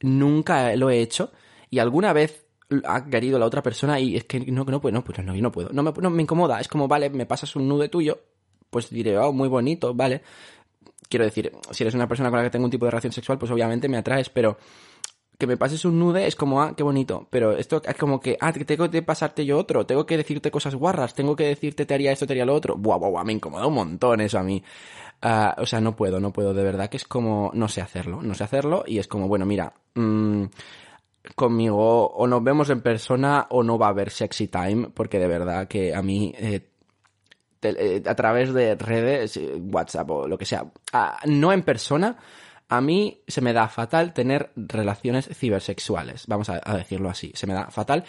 [0.00, 1.32] Nunca lo he hecho.
[1.70, 2.46] Y alguna vez
[2.84, 5.42] ha querido la otra persona y es que no, no puedo, no, pues no, yo
[5.42, 5.70] no puedo.
[5.72, 6.60] No me, no me incomoda.
[6.60, 8.18] Es como, vale, me pasas un nude tuyo,
[8.70, 10.22] pues diré, oh, muy bonito, vale.
[11.08, 13.38] Quiero decir, si eres una persona con la que tengo un tipo de relación sexual,
[13.38, 14.58] pues obviamente me atraes, pero
[15.38, 17.28] que me pases un nude es como, ah, qué bonito.
[17.30, 20.74] Pero esto es como que, ah, tengo que pasarte yo otro, tengo que decirte cosas
[20.74, 22.76] guarras, tengo que decirte te haría esto, te haría lo otro.
[22.76, 24.62] Buah, buah, buah, me incomoda un montón eso a mí.
[25.22, 28.20] Ah, o sea, no puedo, no puedo, de verdad que es como, no sé hacerlo,
[28.22, 30.44] no sé hacerlo y es como, bueno, mira, mmm,
[31.34, 35.28] conmigo o nos vemos en persona o no va a haber sexy time, porque de
[35.28, 36.68] verdad que a mí eh,
[37.60, 42.16] te, a través de redes, WhatsApp o lo que sea, a, no en persona,
[42.68, 47.54] a mí se me da fatal tener relaciones cibersexuales, vamos a, decirlo así, se me
[47.54, 48.04] da fatal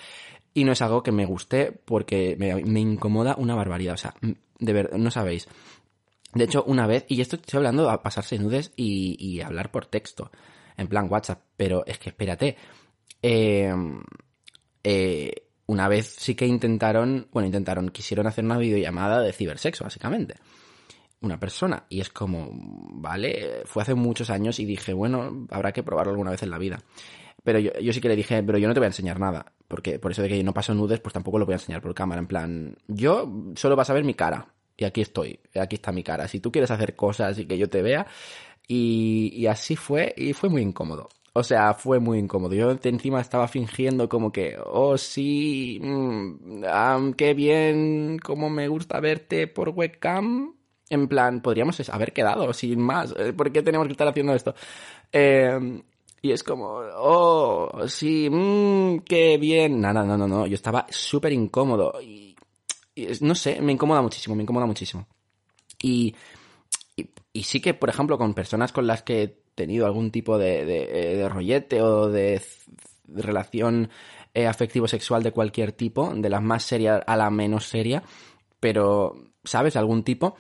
[0.53, 4.13] y no es algo que me guste porque me, me incomoda una barbaridad, o sea,
[4.21, 5.47] de verdad, no sabéis.
[6.34, 9.88] De hecho, una vez, y esto estoy hablando a pasarse nudes y, y hablar por
[9.88, 10.32] texto,
[10.77, 12.55] en plan WhatsApp, pero es que espérate,
[13.21, 13.73] eh,
[14.83, 15.31] eh,
[15.67, 20.35] una vez sí que intentaron, bueno, intentaron, quisieron hacer una videollamada de cibersexo, básicamente.
[21.21, 21.85] Una persona.
[21.89, 26.31] Y es como, vale, fue hace muchos años y dije, bueno, habrá que probarlo alguna
[26.31, 26.79] vez en la vida.
[27.43, 29.53] Pero yo, sí que le dije, pero yo no te voy a enseñar nada.
[29.67, 31.93] Porque por eso de que no paso nudes, pues tampoco lo voy a enseñar por
[31.93, 32.19] cámara.
[32.19, 34.47] En plan, yo solo vas a ver mi cara.
[34.75, 36.27] Y aquí estoy, aquí está mi cara.
[36.27, 38.07] Si tú quieres hacer cosas y que yo te vea.
[38.67, 41.09] Y así fue, y fue muy incómodo.
[41.33, 42.55] O sea, fue muy incómodo.
[42.55, 49.47] Yo encima estaba fingiendo como que, oh sí, um, qué bien, cómo me gusta verte
[49.47, 50.55] por webcam.
[50.89, 53.13] En plan, podríamos haber quedado sin más.
[53.17, 54.55] Eh, ¿Por qué tenemos que estar haciendo esto?
[55.11, 55.81] Eh,
[56.21, 59.79] y es como, oh, sí, mmm, qué bien.
[59.79, 60.47] No, no, no, no, no.
[60.47, 62.01] Yo estaba súper incómodo.
[62.01, 62.35] Y,
[63.21, 65.07] no sé, me incomoda muchísimo, me incomoda muchísimo.
[65.81, 66.15] Y,
[67.31, 70.87] y sí que, por ejemplo, con personas con las que tenido algún tipo de, de,
[71.17, 72.41] de rollete o de,
[73.07, 73.89] relación
[74.33, 78.01] eh, afectivo-sexual de cualquier tipo, de la más seria a la menos seria,
[78.61, 79.75] pero, ¿sabes?
[79.75, 80.37] Algún tipo.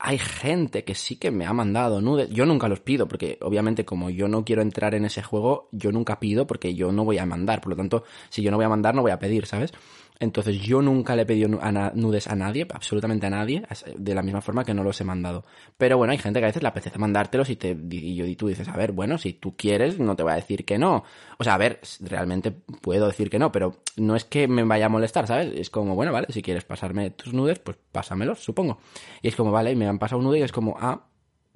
[0.00, 2.30] Hay gente que sí que me ha mandado nudes.
[2.30, 5.90] Yo nunca los pido, porque obviamente como yo no quiero entrar en ese juego, yo
[5.90, 7.60] nunca pido porque yo no voy a mandar.
[7.60, 9.72] Por lo tanto, si yo no voy a mandar, no voy a pedir, ¿sabes?
[10.20, 13.62] Entonces yo nunca le he pedido nudes a nadie, absolutamente a nadie,
[13.96, 15.44] de la misma forma que no los he mandado.
[15.76, 18.34] Pero bueno, hay gente que a veces le apetece mandártelos y, te, y, yo, y
[18.34, 21.04] tú dices, a ver, bueno, si tú quieres, no te voy a decir que no.
[21.38, 24.86] O sea, a ver, realmente puedo decir que no, pero no es que me vaya
[24.86, 25.52] a molestar, ¿sabes?
[25.54, 28.78] Es como, bueno, vale, si quieres pasarme tus nudes, pues pásamelos, supongo.
[29.22, 31.06] Y es como, vale, y me han pasado un nude y es como, ah,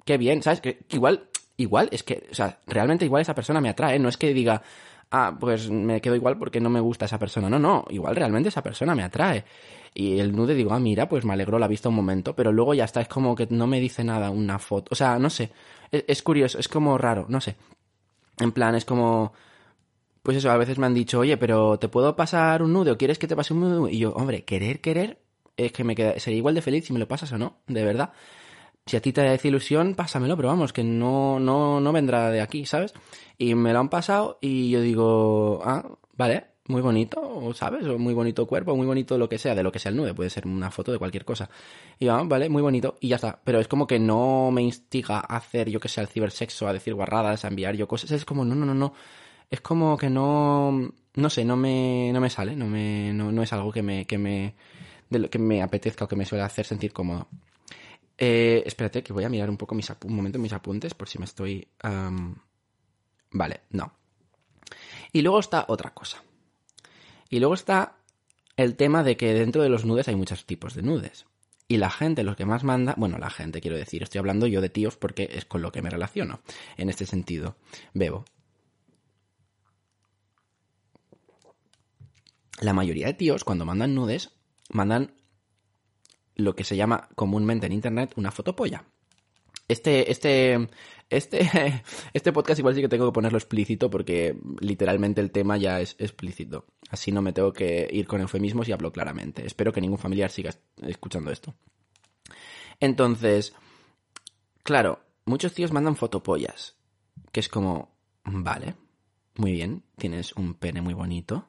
[0.05, 0.61] qué bien, ¿sabes?
[0.61, 4.15] Que igual, igual, es que, o sea, realmente igual esa persona me atrae, no es
[4.15, 4.61] que diga
[5.13, 7.49] ah, pues me quedo igual porque no me gusta esa persona.
[7.49, 9.45] No, no, igual realmente esa persona me atrae.
[9.93, 12.73] Y el nude digo, ah, mira, pues me alegró la vista un momento, pero luego
[12.73, 14.89] ya está, es como que no me dice nada una foto.
[14.91, 15.51] O sea, no sé,
[15.91, 17.55] es, es curioso, es como raro, no sé.
[18.39, 19.33] En plan, es como...
[20.23, 22.97] Pues eso, a veces me han dicho, oye, pero ¿te puedo pasar un nude o
[22.97, 23.93] quieres que te pase un nude?
[23.93, 25.19] Y yo, hombre, querer, querer,
[25.57, 27.83] es que me queda, sería igual de feliz si me lo pasas o no, de
[27.83, 28.13] verdad
[28.85, 32.41] si a ti te hace ilusión, pásamelo, pero vamos, que no, no, no vendrá de
[32.41, 32.93] aquí, ¿sabes?
[33.37, 37.85] Y me lo han pasado y yo digo, ah, vale, muy bonito, ¿sabes?
[37.85, 40.13] O muy bonito cuerpo, muy bonito lo que sea, de lo que sea el nude,
[40.13, 41.49] puede ser una foto de cualquier cosa.
[41.99, 43.39] Y ah, vale, muy bonito, y ya está.
[43.43, 46.73] Pero es como que no me instiga a hacer, yo que sé, al cibersexo, a
[46.73, 48.11] decir guarradas, a enviar yo cosas.
[48.11, 48.93] Es como, no, no, no, no.
[49.49, 53.43] Es como que no, no sé, no me, no me sale, no me, no, no
[53.43, 54.55] es algo que me, que me,
[55.09, 57.27] de lo que me apetezca o que me suele hacer sentir cómodo.
[58.17, 61.19] Eh, espérate, que voy a mirar un poco mis un momento mis apuntes por si
[61.19, 61.67] me estoy.
[63.31, 63.93] Vale, no.
[65.11, 66.23] Y luego está otra cosa.
[67.29, 67.97] Y luego está
[68.57, 71.25] el tema de que dentro de los nudes hay muchos tipos de nudes.
[71.67, 74.61] Y la gente, los que más manda, bueno, la gente quiero decir, estoy hablando yo
[74.61, 76.41] de tíos porque es con lo que me relaciono.
[76.77, 77.55] En este sentido,
[77.93, 78.25] bebo.
[82.59, 84.31] La mayoría de tíos, cuando mandan nudes,
[84.69, 85.15] mandan
[86.35, 88.85] lo que se llama comúnmente en internet una fotopolla.
[89.67, 90.67] Este, este,
[91.09, 91.49] este,
[92.13, 95.95] este podcast igual sí que tengo que ponerlo explícito porque literalmente el tema ya es
[95.99, 96.65] explícito.
[96.89, 99.45] Así no me tengo que ir con eufemismos y hablo claramente.
[99.45, 101.53] Espero que ningún familiar siga escuchando esto.
[102.79, 103.53] Entonces,
[104.63, 106.75] claro, muchos tíos mandan fotopollas.
[107.31, 108.75] Que es como, vale,
[109.37, 111.47] muy bien, tienes un pene muy bonito.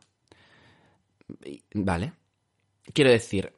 [1.75, 2.13] Vale.
[2.93, 3.53] Quiero decir,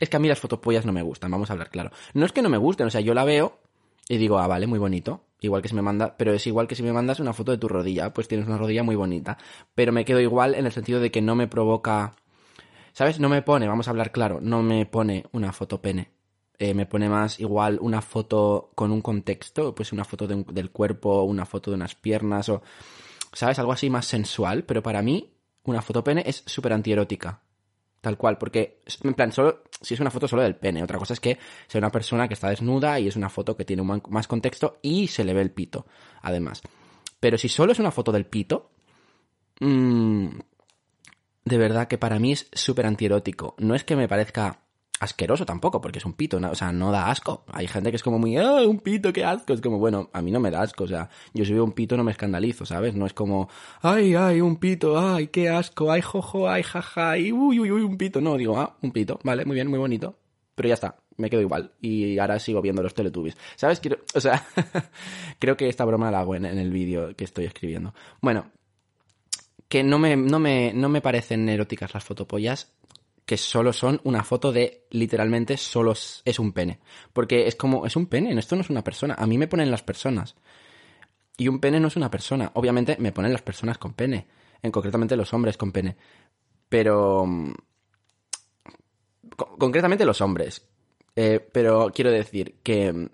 [0.00, 1.90] es que a mí las fotopollas no me gustan, vamos a hablar claro.
[2.14, 3.58] No es que no me gusten, o sea, yo la veo
[4.08, 5.22] Y digo, ah, vale, muy bonito.
[5.40, 7.58] Igual que si me manda, pero es igual que si me mandas una foto de
[7.58, 9.38] tu rodilla, pues tienes una rodilla muy bonita.
[9.74, 12.14] Pero me quedo igual en el sentido de que no me provoca,
[12.92, 13.20] ¿sabes?
[13.20, 16.10] No me pone, vamos a hablar claro, no me pone una foto pene.
[16.58, 21.22] Eh, me pone más igual una foto con un contexto, pues una foto del cuerpo,
[21.22, 22.62] una foto de unas piernas o,
[23.32, 23.58] ¿sabes?
[23.58, 25.32] Algo así más sensual, pero para mí
[25.64, 27.42] una foto pene es súper antierótica.
[28.00, 31.12] Tal cual, porque, en plan, solo, si es una foto solo del pene, otra cosa
[31.12, 34.02] es que sea una persona que está desnuda y es una foto que tiene un
[34.08, 35.86] más contexto y se le ve el pito,
[36.22, 36.62] además.
[37.20, 38.70] Pero si solo es una foto del pito,
[39.60, 40.28] mm,
[41.44, 43.54] de verdad que para mí es súper antierótico.
[43.58, 44.59] No es que me parezca
[45.00, 47.44] asqueroso tampoco, porque es un pito, o sea, no da asco.
[47.52, 49.54] Hay gente que es como muy, ¡ah, un pito, qué asco!
[49.54, 51.72] Es como, bueno, a mí no me da asco, o sea, yo si veo un
[51.72, 52.94] pito no me escandalizo, ¿sabes?
[52.94, 53.48] No es como,
[53.80, 54.98] ¡ay, ay, un pito!
[54.98, 55.90] ¡ay, qué asco!
[55.90, 56.48] ¡ay, jojo!
[56.48, 57.12] ¡ay, jaja!
[57.12, 58.20] ¡ay, uy, uy, uy, un pito!
[58.20, 60.18] No, digo, ah, un pito, vale, muy bien, muy bonito.
[60.54, 61.72] Pero ya está, me quedo igual.
[61.80, 63.36] Y ahora sigo viendo los Teletubbies.
[63.56, 63.80] ¿Sabes?
[63.80, 64.46] Quiero, o sea,
[65.38, 67.94] creo que esta broma la hago en, en el vídeo que estoy escribiendo.
[68.20, 68.50] Bueno,
[69.68, 72.74] que no me, no me, no me parecen eróticas las fotopollas
[73.30, 76.80] que solo son una foto de literalmente solo es un pene.
[77.12, 79.14] Porque es como, es un pene, esto no es una persona.
[79.16, 80.34] A mí me ponen las personas.
[81.36, 82.50] Y un pene no es una persona.
[82.54, 84.26] Obviamente me ponen las personas con pene.
[84.62, 85.96] En concretamente los hombres con pene.
[86.68, 87.24] Pero...
[87.24, 87.52] mm,
[89.36, 90.66] co- concretamente los hombres.
[91.14, 93.10] Eh, pero quiero decir que,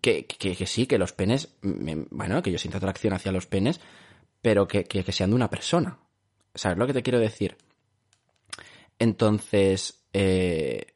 [0.00, 1.54] que, que, que sí, que los penes...
[1.62, 3.80] me- bueno, que yo siento atracción hacia los penes,
[4.40, 5.98] pero que, que sean de una persona.
[6.56, 7.56] ¿Sabes lo que te quiero decir?
[8.98, 10.86] Entonces, eh,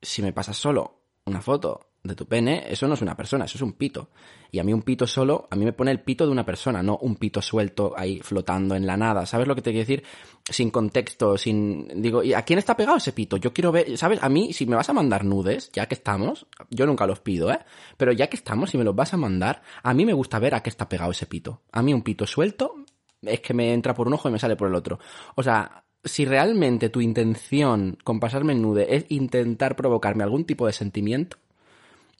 [0.00, 3.58] si me pasas solo una foto de tu pene, eso no es una persona, eso
[3.58, 4.10] es un pito.
[4.52, 6.82] Y a mí un pito solo, a mí me pone el pito de una persona,
[6.82, 9.26] no un pito suelto ahí flotando en la nada.
[9.26, 10.04] ¿Sabes lo que te quiero decir?
[10.48, 12.00] Sin contexto, sin...
[12.00, 13.36] Digo, ¿y a quién está pegado ese pito?
[13.36, 14.22] Yo quiero ver, ¿sabes?
[14.22, 17.50] A mí, si me vas a mandar nudes, ya que estamos, yo nunca los pido,
[17.50, 17.58] ¿eh?
[17.96, 20.54] Pero ya que estamos, si me los vas a mandar, a mí me gusta ver
[20.54, 21.62] a qué está pegado ese pito.
[21.72, 22.76] A mí un pito suelto
[23.22, 24.98] es que me entra por un ojo y me sale por el otro.
[25.34, 30.66] O sea, si realmente tu intención con pasarme el nude es intentar provocarme algún tipo
[30.66, 31.36] de sentimiento,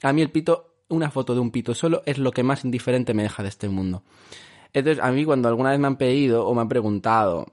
[0.03, 3.15] a mí el pito, una foto de un pito solo es lo que más indiferente
[3.15, 4.03] me deja de este mundo.
[4.73, 7.47] Entonces, a mí cuando alguna vez me han pedido o me han preguntado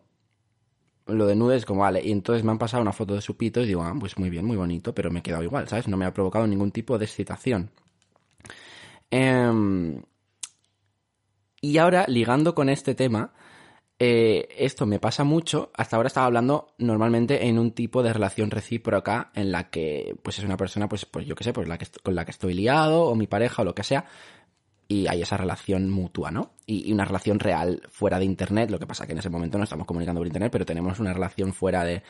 [1.07, 3.61] lo de nudes, como vale, y entonces me han pasado una foto de su pito
[3.61, 5.87] y digo, ah, pues muy bien, muy bonito, pero me he quedado igual, ¿sabes?
[5.87, 7.71] No me ha provocado ningún tipo de excitación.
[9.11, 10.01] Em,
[11.61, 13.33] y ahora, ligando con este tema,
[14.05, 15.71] eh, esto me pasa mucho.
[15.73, 20.39] Hasta ahora estaba hablando normalmente en un tipo de relación recíproca en la que, pues
[20.39, 22.53] es una persona, pues, pues yo qué sé, pues la que con la que estoy
[22.53, 24.03] liado, o mi pareja, o lo que sea.
[24.89, 26.51] Y hay esa relación mutua, ¿no?
[26.65, 28.69] Y, una relación real fuera de internet.
[28.71, 31.13] Lo que pasa que en ese momento no estamos comunicando por internet, pero tenemos una
[31.13, 32.03] relación fuera de,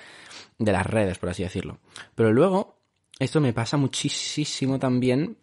[0.57, 1.77] las redes, por así decirlo.
[2.15, 2.79] Pero luego,
[3.19, 5.37] esto me pasa muchísimo también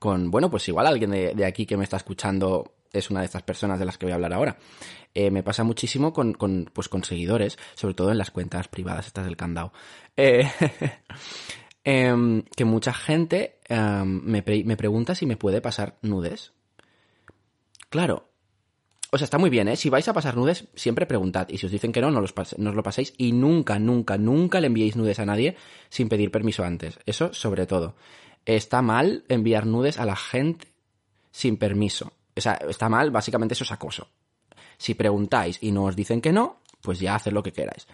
[0.00, 3.42] con, bueno, pues igual alguien de aquí que me está escuchando es una de estas
[3.42, 4.58] personas de las que voy a hablar ahora.
[5.14, 6.34] Eh, me pasa muchísimo con,
[6.72, 9.72] pues con seguidores, sobre todo en las cuentas privadas, estas del candado.
[10.16, 10.48] Eh,
[11.84, 16.52] em, que mucha gente em, me, pre- me pregunta si me puede pasar nudes.
[17.88, 18.28] Claro.
[19.12, 19.74] O sea, está muy bien, ¿eh?
[19.76, 21.48] Si vais a pasar nudes, siempre preguntad.
[21.48, 23.12] Y si os dicen que no, no, los no os lo paséis.
[23.18, 25.56] Y nunca, nunca, nunca le enviéis nudes a nadie
[25.88, 27.00] sin pedir permiso antes.
[27.06, 27.96] Eso sobre todo.
[28.46, 30.68] Está mal enviar nudes a la gente
[31.32, 32.12] sin permiso.
[32.36, 34.08] O sea, está mal, básicamente eso es acoso.
[34.80, 37.86] Si preguntáis y no os dicen que no, pues ya haced lo que queráis.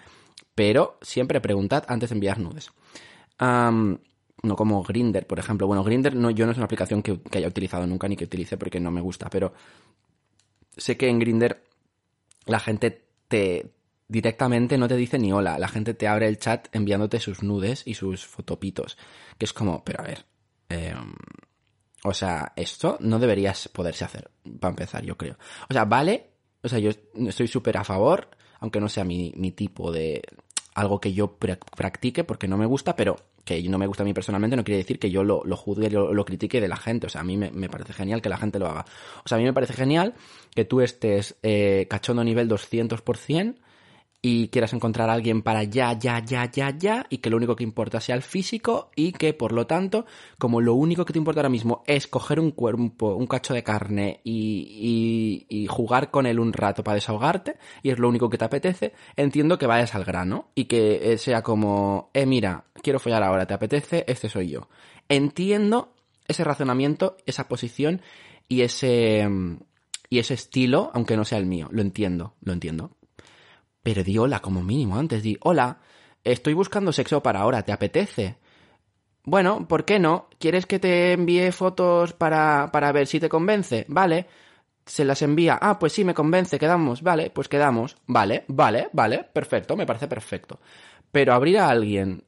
[0.54, 2.70] Pero siempre preguntad antes de enviar nudes.
[3.40, 5.66] No como Grinder, por ejemplo.
[5.66, 8.56] Bueno, Grinder no, yo no es una aplicación que, haya utilizado nunca ni que utilice
[8.56, 9.52] porque no me gusta, pero
[10.76, 11.64] sé que en Grinder
[12.44, 13.72] la gente te
[14.06, 17.82] directamente no te dice ni hola, la gente te abre el chat enviándote sus nudes
[17.84, 18.96] y sus fotopitos,
[19.36, 20.24] que es como, pero a ver,
[20.68, 21.12] em,
[22.04, 25.36] o sea, esto no debería poderse hacer, para empezar, yo creo.
[25.68, 26.35] O sea, vale,
[26.66, 26.90] o sea, yo
[27.26, 28.28] estoy súper a favor,
[28.60, 30.22] aunque no sea mi, tipo de
[30.74, 34.06] algo que yo pra- practique porque no me gusta, pero que no me gusta a
[34.06, 37.06] mí personalmente no quiere decir que yo lo, juzgue, lo, lo critique de la gente.
[37.06, 38.84] O sea, a mí me, me parece genial que la gente lo haga.
[39.24, 40.14] O sea, a mí me parece genial
[40.54, 43.54] que tú estés eh, cachondo nivel 200%
[44.28, 47.54] y quieras encontrar a alguien para ya, ya, ya, ya, ya, y que lo único
[47.54, 50.04] que importa sea el físico y que, por lo tanto,
[50.36, 53.62] como lo único que te importa ahora mismo es coger un cuerpo, un cacho de
[53.62, 58.36] carne y, y, jugar con él un rato para desahogarte, y es lo único que
[58.36, 62.98] te apetece, entiendo que vayas al grano y que eh, sea como, eh, mira, quiero
[62.98, 64.04] follar ahora, ¿te apetece?
[64.08, 64.68] Este soy yo.
[65.08, 65.94] Entiendo
[66.26, 68.02] ese razonamiento, esa posición
[68.48, 69.28] y ese,
[70.10, 72.90] y ese estilo, aunque no sea el mío, lo entiendo, lo entiendo.
[73.86, 75.78] Pero di hola como mínimo antes, di hola,
[76.24, 78.36] estoy buscando sexo para ahora, ¿te apetece?
[79.22, 80.28] bueno, ¿por qué no?
[80.40, 83.86] ¿Quieres que te envíe fotos para, para ver si te convence?
[83.86, 84.26] Vale.
[84.84, 85.56] Se las envía.
[85.62, 87.00] Ah, pues sí, me convence, quedamos.
[87.02, 87.96] Vale, pues quedamos.
[88.08, 90.58] Vale, vale, vale, perfecto, me parece perfecto.
[91.12, 92.24] Pero abrir a alguien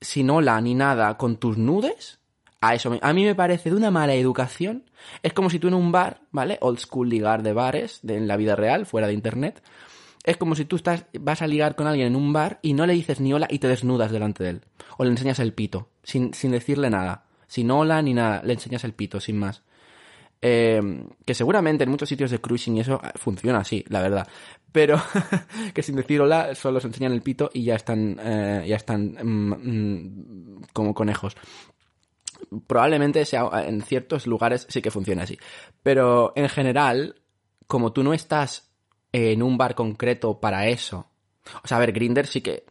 [0.00, 2.20] sin hola ni nada con tus nudes,
[2.62, 4.84] a eso a mí me parece de una mala educación.
[5.22, 6.56] Es como si tú en un bar, ¿vale?
[6.62, 9.62] Old school ligar de bares, de, en la vida real, fuera de internet.
[10.26, 12.84] Es como si tú estás, vas a ligar con alguien en un bar y no
[12.84, 14.60] le dices ni hola y te desnudas delante de él.
[14.98, 17.26] O le enseñas el pito, sin, sin decirle nada.
[17.46, 19.62] Sin hola ni nada, le enseñas el pito, sin más.
[20.42, 20.80] Eh,
[21.24, 24.28] que seguramente en muchos sitios de cruising eso eh, funciona así, la verdad.
[24.72, 25.00] Pero
[25.74, 29.16] que sin decir hola solo se enseñan el pito y ya están, eh, ya están
[29.22, 31.36] mm, mm, como conejos.
[32.66, 35.38] Probablemente sea en ciertos lugares sí que funciona así.
[35.84, 37.14] Pero en general,
[37.68, 38.65] como tú no estás
[39.16, 41.06] en un bar concreto para eso.
[41.64, 42.64] O sea, a ver, Grinder sí que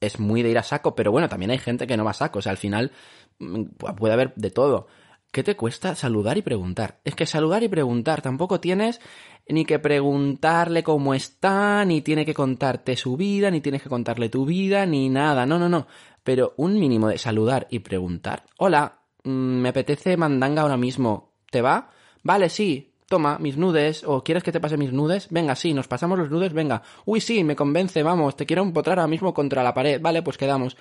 [0.00, 2.14] es muy de ir a saco, pero bueno, también hay gente que no va a
[2.14, 2.40] saco.
[2.40, 2.90] O sea, al final
[3.38, 3.64] mm,
[3.96, 4.88] puede haber de todo.
[5.30, 7.00] ¿Qué te cuesta saludar y preguntar?
[7.04, 9.00] Es que saludar y preguntar, tampoco tienes
[9.48, 14.28] ni que preguntarle cómo está, ni tiene que contarte su vida, ni tienes que contarle
[14.28, 15.86] tu vida, ni nada, no, no, no.
[16.22, 18.44] Pero un mínimo de saludar y preguntar.
[18.58, 21.32] Hola, mm, me apetece mandanga ahora mismo.
[21.50, 21.90] ¿Te va?
[22.22, 22.91] Vale, sí.
[23.12, 24.04] Toma, mis nudes.
[24.06, 25.26] ¿O quieres que te pase mis nudes?
[25.28, 26.80] Venga, sí, nos pasamos los nudes, venga.
[27.04, 30.00] Uy, sí, me convence, vamos, te quiero empotrar ahora mismo contra la pared.
[30.00, 30.78] Vale, pues quedamos.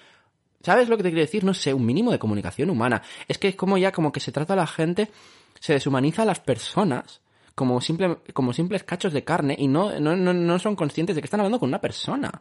[0.63, 1.44] ¿Sabes lo que te quiero decir?
[1.44, 3.02] No sé, un mínimo de comunicación humana.
[3.28, 5.12] Es que es como ya como que se trata a la gente,
[5.60, 7.20] se deshumaniza a las personas
[7.54, 11.22] como, simple, como simples cachos de carne y no, no, no, no son conscientes de
[11.22, 12.32] que están hablando con una persona.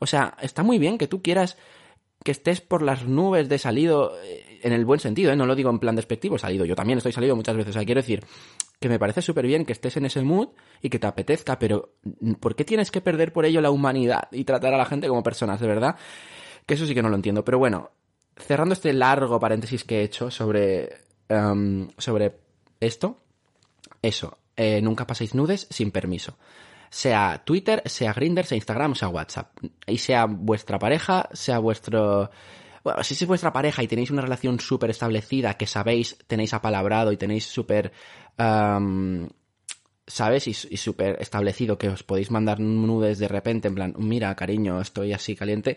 [0.00, 1.56] O sea, está muy bien que tú quieras
[2.22, 5.36] que estés por las nubes de salido eh, en el buen sentido, ¿eh?
[5.36, 6.66] no lo digo en plan despectivo, salido.
[6.66, 7.70] Yo también estoy salido muchas veces.
[7.70, 8.22] O sea, quiero decir
[8.80, 10.48] que me parece súper bien que estés en ese mood
[10.80, 11.96] y que te apetezca, pero
[12.40, 15.22] ¿por qué tienes que perder por ello la humanidad y tratar a la gente como
[15.22, 15.96] personas, de verdad?
[16.64, 17.44] Que eso sí que no lo entiendo.
[17.44, 17.90] Pero bueno,
[18.36, 20.88] cerrando este largo paréntesis que he hecho sobre,
[21.28, 22.38] em, sobre
[22.80, 23.18] esto,
[24.00, 26.38] eso, eh, nunca paséis nudes sin permiso.
[26.88, 29.56] Sea Twitter, sea Grindr, sea Instagram, sea WhatsApp.
[29.86, 32.30] Y sea vuestra pareja, sea vuestro...
[32.82, 37.12] Bueno, si es vuestra pareja y tenéis una relación súper establecida, que sabéis, tenéis apalabrado
[37.12, 37.92] y tenéis súper...
[40.06, 40.48] ¿Sabes?
[40.48, 44.80] Y, y súper establecido que os podéis mandar nudes de repente, en plan, mira, cariño,
[44.80, 45.76] estoy así caliente.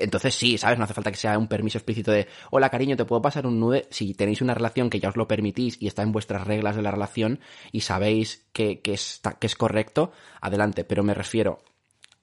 [0.00, 0.78] Entonces sí, ¿sabes?
[0.78, 3.60] No hace falta que sea un permiso explícito de, hola cariño, te puedo pasar un
[3.60, 3.86] nude.
[3.90, 6.82] Si tenéis una relación que ya os lo permitís y está en vuestras reglas de
[6.82, 7.40] la relación
[7.72, 10.84] y sabéis que, que, está, que es correcto, adelante.
[10.84, 11.60] Pero me refiero,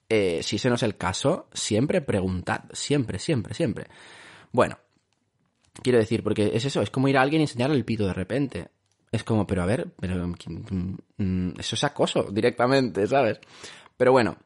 [0.08, 2.62] eh, si ese no es el caso, siempre preguntad.
[2.72, 3.86] Siempre, siempre, siempre.
[4.52, 4.78] Bueno,
[5.82, 8.14] quiero decir, porque es eso, es como ir a alguien y enseñarle el pito de
[8.14, 8.68] repente.
[9.12, 13.40] Es como, pero a ver, pero mm, eso es acoso directamente, ¿sabes?
[13.96, 14.36] Pero bueno,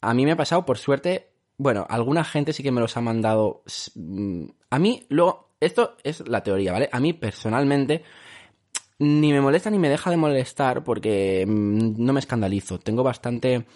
[0.00, 3.00] a mí me ha pasado, por suerte, bueno, alguna gente sí que me los ha
[3.00, 3.62] mandado.
[3.94, 6.88] mm, A mí, luego, esto es la teoría, ¿vale?
[6.92, 8.02] A mí personalmente
[8.98, 12.78] ni me molesta ni me deja de molestar porque mm, no me escandalizo.
[12.78, 13.66] Tengo bastante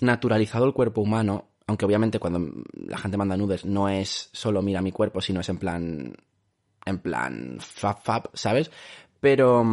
[0.00, 4.82] naturalizado el cuerpo humano, aunque obviamente cuando la gente manda nudes no es solo mira
[4.82, 6.16] mi cuerpo, sino es en plan
[6.86, 8.70] en plan fab fab, ¿sabes?
[9.20, 9.64] Pero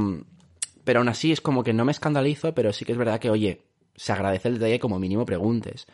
[0.85, 3.29] pero aún así es como que no me escandalizo, pero sí que es verdad que
[3.29, 5.87] oye, se agradece el detalle como mínimo preguntes.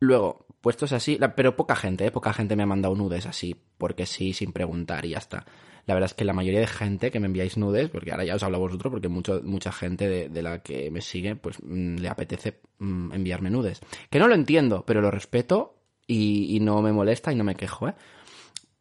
[0.00, 2.10] Luego, puestos así, pero poca gente, ¿eh?
[2.10, 5.44] poca gente me ha mandado nudes así, porque sí, sin preguntar y ya está.
[5.86, 8.34] La verdad es que la mayoría de gente que me enviáis nudes, porque ahora ya
[8.34, 11.96] os hablo vosotros, porque mucho, mucha gente de, de la que me sigue, pues mm,
[11.96, 13.80] le apetece mm, enviarme nudes.
[14.10, 17.54] Que no lo entiendo, pero lo respeto y, y no me molesta y no me
[17.54, 17.94] quejo, ¿eh?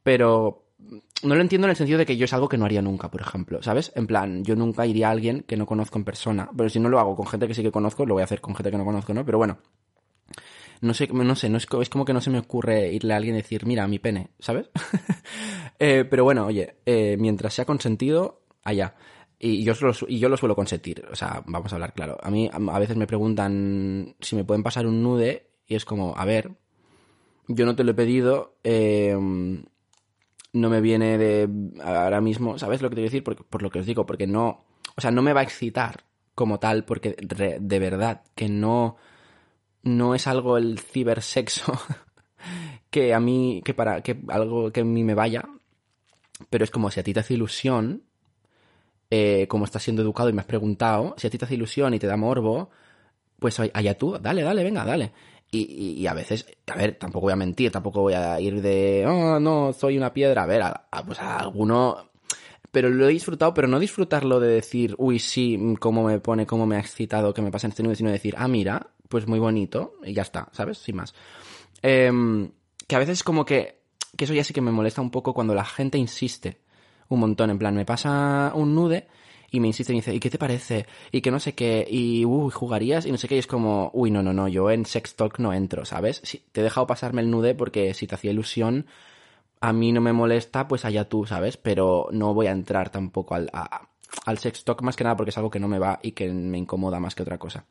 [0.01, 0.64] Pero
[1.23, 3.09] no lo entiendo en el sentido de que yo es algo que no haría nunca,
[3.09, 3.91] por ejemplo, ¿sabes?
[3.95, 6.89] En plan, yo nunca iría a alguien que no conozco en persona, pero si no
[6.89, 8.77] lo hago con gente que sí que conozco, lo voy a hacer con gente que
[8.77, 9.25] no conozco, ¿no?
[9.25, 9.57] Pero bueno,
[10.81, 13.17] no sé, no sé, no es, es como que no se me ocurre irle a
[13.17, 14.69] alguien y decir, mira, mi pene, ¿sabes?
[15.77, 18.95] Eh, pero bueno, oye, eh, mientras sea consentido, allá.
[19.37, 22.17] Y yo, su- y yo lo suelo consentir, o sea, vamos a hablar claro.
[22.23, 26.15] A mí a veces me preguntan si me pueden pasar un nude y es como,
[26.15, 26.51] a ver,
[27.49, 29.17] yo no te lo he pedido, eh,
[30.55, 31.49] no me viene de
[31.83, 33.23] ahora mismo, ¿sabes lo que te quiero decir?
[33.23, 34.63] Por, lo que os digo, porque no,
[34.95, 38.95] o sea, no me va a excitar como tal, porque de verdad que no,
[39.83, 41.73] no es algo el cibersexo
[42.89, 45.43] que a mí, que para, que algo que a mí me vaya,
[46.49, 48.03] pero es como si a ti te hace ilusión,
[49.09, 51.93] eh, como estás siendo educado y me has preguntado, si a ti te hace ilusión
[51.93, 52.69] y te da morbo,
[53.39, 55.11] pues allá tú, dale, dale, venga, dale.
[55.55, 58.61] Y, y- y a veces, a ver, tampoco voy a mentir, tampoco voy a ir
[58.61, 60.43] de, oh, no, soy una piedra.
[60.43, 62.09] A ver, a, a- pues a alguno.
[62.71, 66.45] Pero lo he disfrutado, pero no disfrutarlo de decir, uy, sí, mm, cómo me pone,
[66.45, 69.27] cómo me ha excitado que me pasa en este nudo, sino decir, ah, mira, pues
[69.27, 70.77] muy bonito, y ya está, ¿sabes?
[70.79, 71.13] Sin más.
[71.81, 72.51] Em,
[72.87, 73.83] que a veces como que
[74.17, 76.59] que eso ya sí que me molesta un poco cuando la gente insiste
[77.09, 77.49] un montón.
[77.49, 79.07] En plan, me pasa un nude
[79.55, 80.85] y me insiste y me dice, ¿y qué te parece?
[81.11, 83.89] Y que no sé qué, y uy, jugarías y no sé qué, y es como,
[83.93, 86.21] uy, no, no, no, yo en sex talk no entro, ¿sabes?
[86.23, 88.85] Si, te he dejado pasarme el nude porque si te hacía ilusión,
[89.61, 91.55] a mí no me molesta, pues allá tú, ¿sabes?
[91.55, 93.49] Pero no voy a entrar tampoco al,
[94.25, 96.29] al sex talk más que nada porque es algo que no me va y que
[96.29, 97.65] me incomoda más que otra cosa.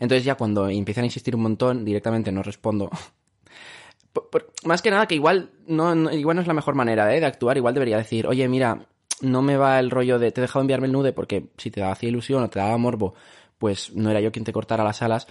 [0.00, 2.90] Entonces ya cuando empiezan a insistir un montón, directamente no respondo.
[4.64, 7.20] más que nada que igual no, igual no es la mejor manera ¿eh?
[7.20, 8.86] de actuar, igual debería decir, oye, mira,
[9.22, 11.82] no me va el rollo de te he dejado enviarme el nude porque si te
[11.82, 13.14] hacía ilusión o te daba morbo,
[13.58, 15.26] pues no era yo quien te cortara las alas,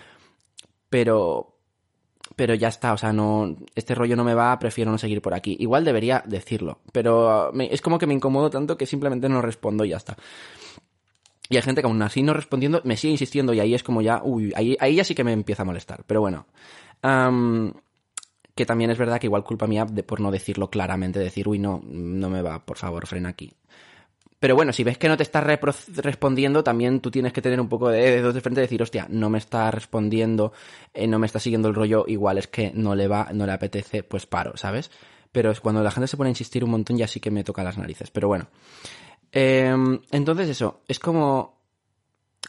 [0.89, 1.57] pero
[2.35, 5.33] pero ya está, o sea, no este rollo no me va, prefiero no seguir por
[5.33, 5.57] aquí.
[5.59, 9.89] Igual debería decirlo, pero es como que me incomodo tanto que simplemente no respondo y
[9.89, 10.17] ya está.
[11.49, 14.01] Y hay gente que aún así no respondiendo me sigue insistiendo y ahí es como
[14.01, 16.05] ya, uy, ahí, ahí ya sí que me empieza a molestar.
[16.07, 16.45] Pero bueno,
[18.55, 21.59] que también es verdad que igual culpa mía de, por no decirlo claramente, decir, uy,
[21.59, 23.53] no, no me va, por favor, frena aquí.
[24.41, 27.69] Pero bueno, si ves que no te está respondiendo, también tú tienes que tener un
[27.69, 30.51] poco de dedos de frente y decir, hostia, no me está respondiendo,
[30.95, 33.51] eh, no me está siguiendo el rollo, igual es que no le va, no le
[33.51, 34.89] apetece, pues paro, ¿sabes?
[35.31, 37.43] Pero es cuando la gente se pone a insistir un montón ya sí que me
[37.43, 38.09] toca las narices.
[38.09, 38.47] Pero bueno.
[39.31, 41.61] Em, entonces eso, es como...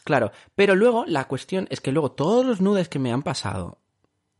[0.04, 3.81] Claro, pero luego la cuestión es que luego todos los nudes que me han pasado,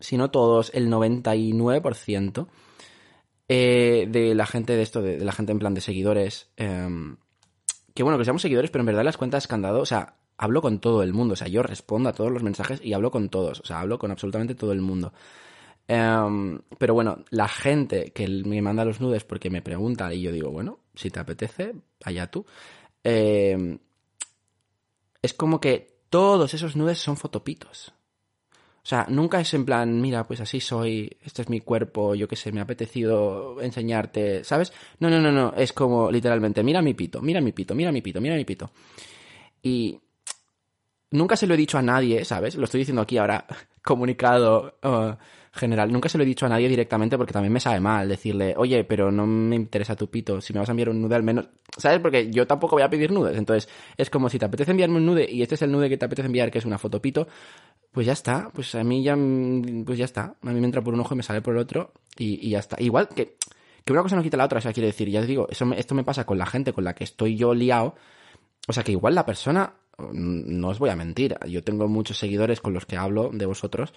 [0.03, 2.49] si no todos, el 99%
[3.49, 6.89] eh, de la gente de esto, de, la gente en plan de seguidores, eh,
[7.95, 10.17] que bueno, que seamos seguidores, pero en verdad las cuentas que han dado, o sea,
[10.37, 13.11] hablo con todo el mundo, o sea, yo respondo a todos los mensajes y hablo
[13.11, 15.13] con todos, o sea, hablo con absolutamente todo el mundo.
[15.89, 20.33] Em, pero bueno, la gente que me manda los nudes porque me pregunta y yo
[20.33, 21.75] digo, bueno, si te apetece,
[22.05, 22.47] allá tú.
[23.05, 23.79] Em,
[25.21, 27.93] es como que todos esos nudes son fotopitos.
[28.85, 32.27] O sea, nunca es en plan, mira, pues así soy, este es mi cuerpo, yo
[32.27, 34.73] qué sé, me ha apetecido enseñarte, ¿sabes?
[34.99, 38.03] No, no, no, no, es como literalmente, mira mi pito, mira mi pito, mira mi
[38.03, 38.73] pito, mira mi pito.
[39.63, 40.01] Y
[41.13, 42.57] nunca se lo he dicho a nadie, ¿sabes?
[42.57, 43.47] Lo estoy diciendo aquí ahora,
[43.83, 45.15] comunicado uh,
[45.53, 45.93] general.
[45.93, 48.83] Nunca se lo he dicho a nadie directamente porque también me sabe mal decirle, oye,
[48.85, 51.49] pero no me interesa tu pito, si me vas a enviar un nude al menos,
[51.77, 52.01] ¿sabes?
[52.01, 53.37] Porque yo tampoco voy a pedir nudes.
[53.37, 55.97] Entonces, es como si te apetece enviarme un nude y este es el nude que
[55.97, 57.29] te apetece enviar, que es una fotopito,
[57.93, 59.17] pues ya está, pues a mí ya,
[59.85, 60.35] pues ya está.
[60.43, 62.59] A mí me entra por un ojo y me sale por el otro y, ya
[62.59, 62.77] está.
[62.81, 63.37] Igual que,
[63.85, 65.71] que una cosa no quita la otra, o sea, quiero decir, ya te digo, eso
[65.75, 67.95] esto me pasa con la gente con la que estoy yo liado.
[68.69, 69.75] O sea, que igual la persona,
[70.13, 73.93] no os voy a mentir, yo tengo muchos seguidores con los que hablo de vosotros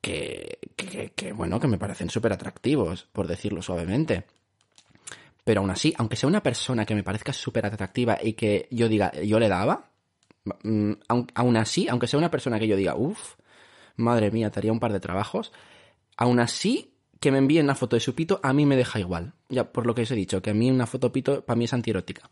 [0.00, 4.24] que, que, que bueno, que me parecen súper atractivos, por decirlo suavemente.
[5.44, 8.88] Pero aún así, aunque sea una persona que me parezca súper atractiva y que yo
[8.88, 9.90] diga, yo le daba,
[10.62, 10.92] Mm,
[11.34, 13.36] aún así, aunque sea una persona que yo diga, uff,
[13.96, 15.52] madre mía, te haría un par de trabajos,
[16.16, 19.32] aún así que me envíen una foto de su pito, a mí me deja igual.
[19.48, 21.64] Ya por lo que os he dicho, que a mí una foto pito para mí
[21.64, 22.28] es antierótica.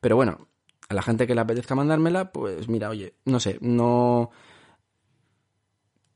[0.00, 0.48] Pero bueno,
[0.88, 4.30] a la gente que le apetezca mandármela, pues mira, oye, no sé, no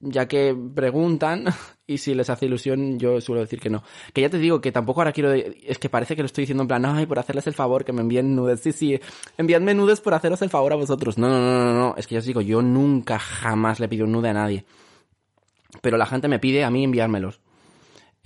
[0.00, 1.44] ya que preguntan
[1.88, 3.82] y si les hace ilusión yo suelo decir que no.
[4.12, 5.32] Que ya te digo que tampoco ahora quiero...
[5.32, 7.94] Es que parece que lo estoy diciendo en plan, ay, por hacerles el favor, que
[7.94, 8.60] me envíen nudes.
[8.60, 9.00] Sí, sí,
[9.38, 11.16] enviadme nudes por haceros el favor a vosotros.
[11.16, 11.94] No, no, no, no, no.
[11.96, 14.66] Es que ya os digo, yo nunca jamás le pido un nude a nadie.
[15.80, 17.40] Pero la gente me pide a mí enviármelos.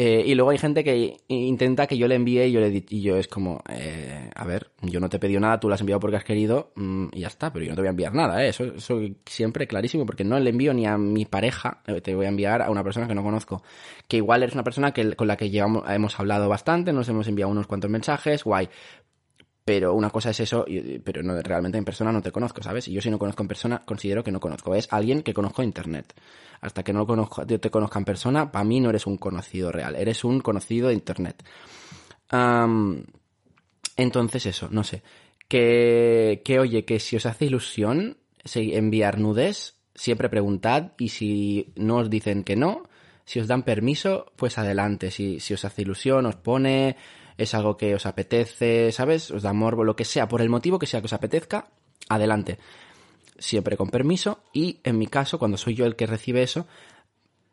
[0.05, 3.03] Eh, y luego hay gente que intenta que yo le envíe y yo, le, y
[3.03, 5.81] yo es como, eh, a ver, yo no te he pedido nada, tú lo has
[5.81, 8.13] enviado porque has querido mm, y ya está, pero yo no te voy a enviar
[8.13, 8.49] nada, ¿eh?
[8.49, 12.27] eso, eso siempre clarísimo, porque no le envío ni a mi pareja, eh, te voy
[12.27, 13.63] a enviar a una persona que no conozco,
[14.09, 17.29] que igual eres una persona que, con la que llevamos, hemos hablado bastante, nos hemos
[17.29, 18.71] enviado unos cuantos mensajes, guay,
[19.65, 20.65] pero una cosa es eso,
[21.05, 22.89] pero no, realmente en persona no te conozco, ¿sabes?
[22.89, 24.75] Y yo si no conozco en persona, considero que no conozco.
[24.75, 26.13] Es alguien que conozco en internet.
[26.61, 29.97] Hasta que no conozco, te conozca en persona, para mí no eres un conocido real,
[29.97, 31.43] eres un conocido de internet.
[33.97, 35.03] entonces eso, no sé.
[35.49, 38.17] Que, que oye, que si os hace ilusión
[38.55, 42.85] enviar nudes, siempre preguntad y si no os dicen que no,
[43.25, 45.11] si os dan permiso, pues adelante.
[45.11, 46.97] Si, si os hace ilusión, os pone,
[47.37, 49.31] es algo que os apetece, ¿sabes?
[49.31, 51.69] Os da morbo, lo que sea, por el motivo que sea que os apetezca,
[52.09, 52.59] adelante.
[53.39, 56.67] Siempre con permiso y en mi caso, cuando soy yo el que recibe eso,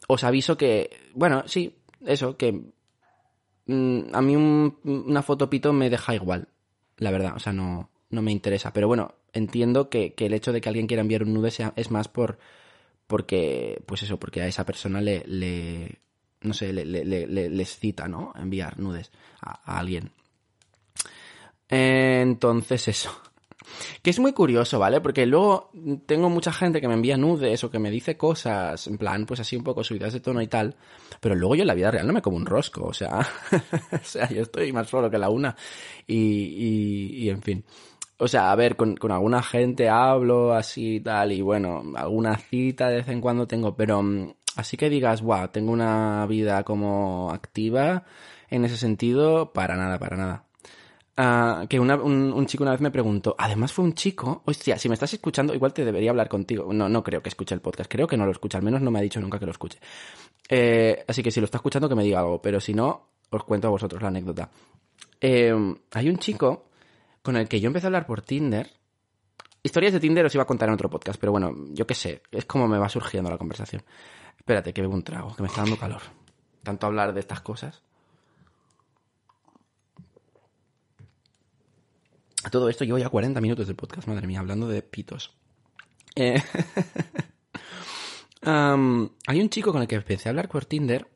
[0.07, 2.71] os aviso que, bueno, sí, eso, que
[3.65, 4.36] mm, a mí
[4.84, 6.49] una foto pito me deja igual,
[6.97, 8.73] la verdad, o sea, no, no me interesa.
[8.73, 11.91] Pero bueno, entiendo que, el hecho de que alguien quiera enviar un nude sea, es
[11.91, 12.39] más por
[13.07, 15.99] porque, pues eso, porque a esa persona le
[16.41, 16.85] no sé, le,
[17.49, 18.33] les cita, ¿no?
[18.35, 19.11] Enviar nudes
[19.41, 20.11] a, alguien.
[21.67, 23.21] Entonces eso.
[24.01, 24.99] Que es muy curioso, ¿vale?
[25.01, 25.69] Porque luego
[26.05, 29.41] tengo mucha gente que me envía nudes o que me dice cosas, en plan, pues
[29.41, 30.75] así un poco subidas de tono y tal,
[31.19, 33.19] pero luego yo en la vida real no me como un rosco, o sea,
[33.91, 35.55] o sea, yo estoy más solo que la una
[36.07, 37.63] y, y, y en fin.
[38.21, 42.37] O sea, a ver, con, con alguna gente hablo así y tal, y bueno, alguna
[42.37, 46.64] cita de vez en cuando tengo, pero mm, así que digas, guau, tengo una vida
[46.64, 48.05] como activa
[48.49, 50.43] en ese sentido, para nada, para nada.
[51.22, 54.88] Ah, que un, un chico una vez me preguntó, además fue un chico, hostia, si
[54.88, 56.72] me estás escuchando, igual te debería hablar contigo.
[56.72, 58.89] No, no creo que escuche el podcast, creo que no lo escucha, al menos no
[58.89, 59.80] me ha dicho nunca que lo escuche.
[60.47, 63.43] Eh, así que si lo está escuchando, que me diga algo, pero si no, os
[63.43, 64.49] cuento a vosotros la anécdota.
[65.20, 65.53] Eh,
[65.91, 66.70] hay un chico
[67.22, 68.72] con el que yo empecé a hablar por Tinder.
[69.62, 72.22] Historias de Tinder os iba a contar en otro podcast, pero bueno, yo qué sé,
[72.32, 73.84] es como me va surgiendo la conversación.
[74.49, 76.01] Espérate, que bebo un trago, que me está dando calor.
[76.63, 77.83] Tanto hablar de estas cosas.
[82.43, 85.35] A todo esto llevo ya 40 minutos de podcast, madre mía, hablando de pitos.
[86.15, 86.41] Eh,
[88.41, 91.07] hay un chico con el que empecé a hablar por Tinder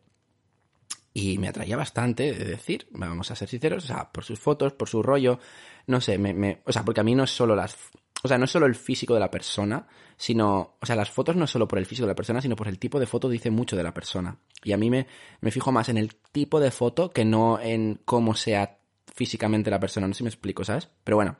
[1.12, 4.74] y me atraía bastante, de decir, vamos a ser sinceros, o sea, por sus fotos,
[4.74, 5.40] por su rollo,
[5.88, 7.76] no sé, me- o sea, porque a mí no es solo las,
[8.24, 11.36] o sea, no es solo el físico de la persona, sino, o sea, las fotos
[11.36, 13.28] no es solo por el físico de la persona, sino por el tipo de foto
[13.28, 14.38] dice mucho de la persona.
[14.64, 15.08] Y a mí me,
[15.42, 18.80] me fijo más en el tipo de foto que no en cómo sea
[19.14, 20.88] físicamente la persona, no sé si me explico, ¿sabes?
[21.04, 21.38] Pero bueno,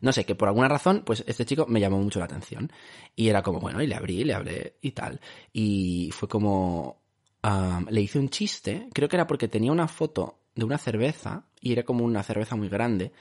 [0.00, 2.72] no sé, que por alguna razón, pues este chico me llamó mucho la atención.
[3.14, 5.20] Y era como, bueno, y le abrí, le hablé y tal.
[5.52, 7.02] Y fue como,
[7.42, 11.44] am, le hice un chiste, creo que era porque tenía una foto de una cerveza,
[11.60, 13.12] y era como una cerveza muy grande.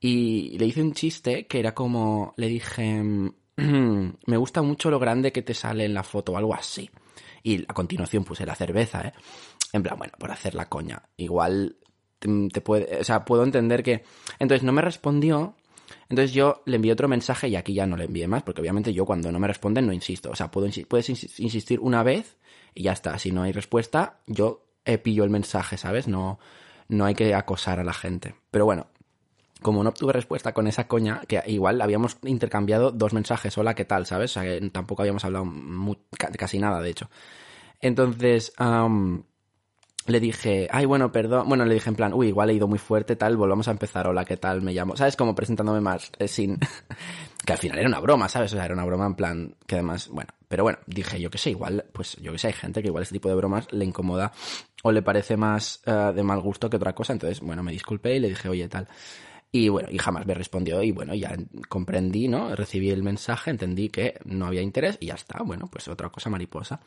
[0.00, 3.02] Y le hice un chiste que era como, le dije,
[3.56, 6.90] me gusta mucho lo grande que te sale en la foto, o algo así.
[7.42, 9.12] Y a continuación puse la cerveza, ¿eh?
[9.72, 11.02] En plan, bueno, por hacer la coña.
[11.16, 11.76] Igual
[12.18, 14.04] te, te puede, o sea, puedo entender que...
[14.38, 15.56] Entonces no me respondió,
[16.08, 18.92] entonces yo le envié otro mensaje y aquí ya no le envié más, porque obviamente
[18.92, 20.30] yo cuando no me responden no insisto.
[20.30, 22.36] O sea, puedo puedes insi- insistir una vez
[22.74, 23.18] y ya está.
[23.18, 26.08] Si no hay respuesta, yo eh, pillo el mensaje, ¿sabes?
[26.08, 26.38] No,
[26.88, 28.34] no hay que acosar a la gente.
[28.50, 28.86] Pero bueno,
[29.62, 33.84] como no obtuve respuesta con esa coña, que igual habíamos intercambiado dos mensajes, hola, ¿qué
[33.84, 34.06] tal?
[34.06, 34.30] ¿Sabes?
[34.32, 37.10] O sea, que tampoco habíamos hablado mu- ca- casi nada, de hecho.
[37.80, 39.24] Entonces, am,
[40.06, 41.48] le dije, ay, bueno, perdón.
[41.48, 44.06] Bueno, le dije en plan, uy, igual he ido muy fuerte, tal, volvamos a empezar,
[44.06, 44.62] hola, ¿qué tal?
[44.62, 44.96] Me llamo.
[44.96, 45.16] ¿Sabes?
[45.16, 46.58] Como presentándome más, eh, sin.
[47.44, 48.52] que al final era una broma, ¿sabes?
[48.52, 50.30] O sea, era una broma en plan, que además, bueno.
[50.48, 53.02] Pero bueno, dije, yo qué sé, igual, pues yo qué sé, hay gente que igual
[53.02, 54.32] este tipo de bromas le incomoda
[54.82, 57.12] o le parece más eh, de mal gusto que otra cosa.
[57.12, 58.88] Entonces, bueno, me disculpé y le dije, oye, tal.
[59.50, 61.34] Y bueno, y jamás me respondió y bueno, ya
[61.68, 62.54] comprendí, ¿no?
[62.54, 65.42] Recibí el mensaje, entendí que no había interés y ya está.
[65.42, 66.80] Bueno, pues otra cosa mariposa.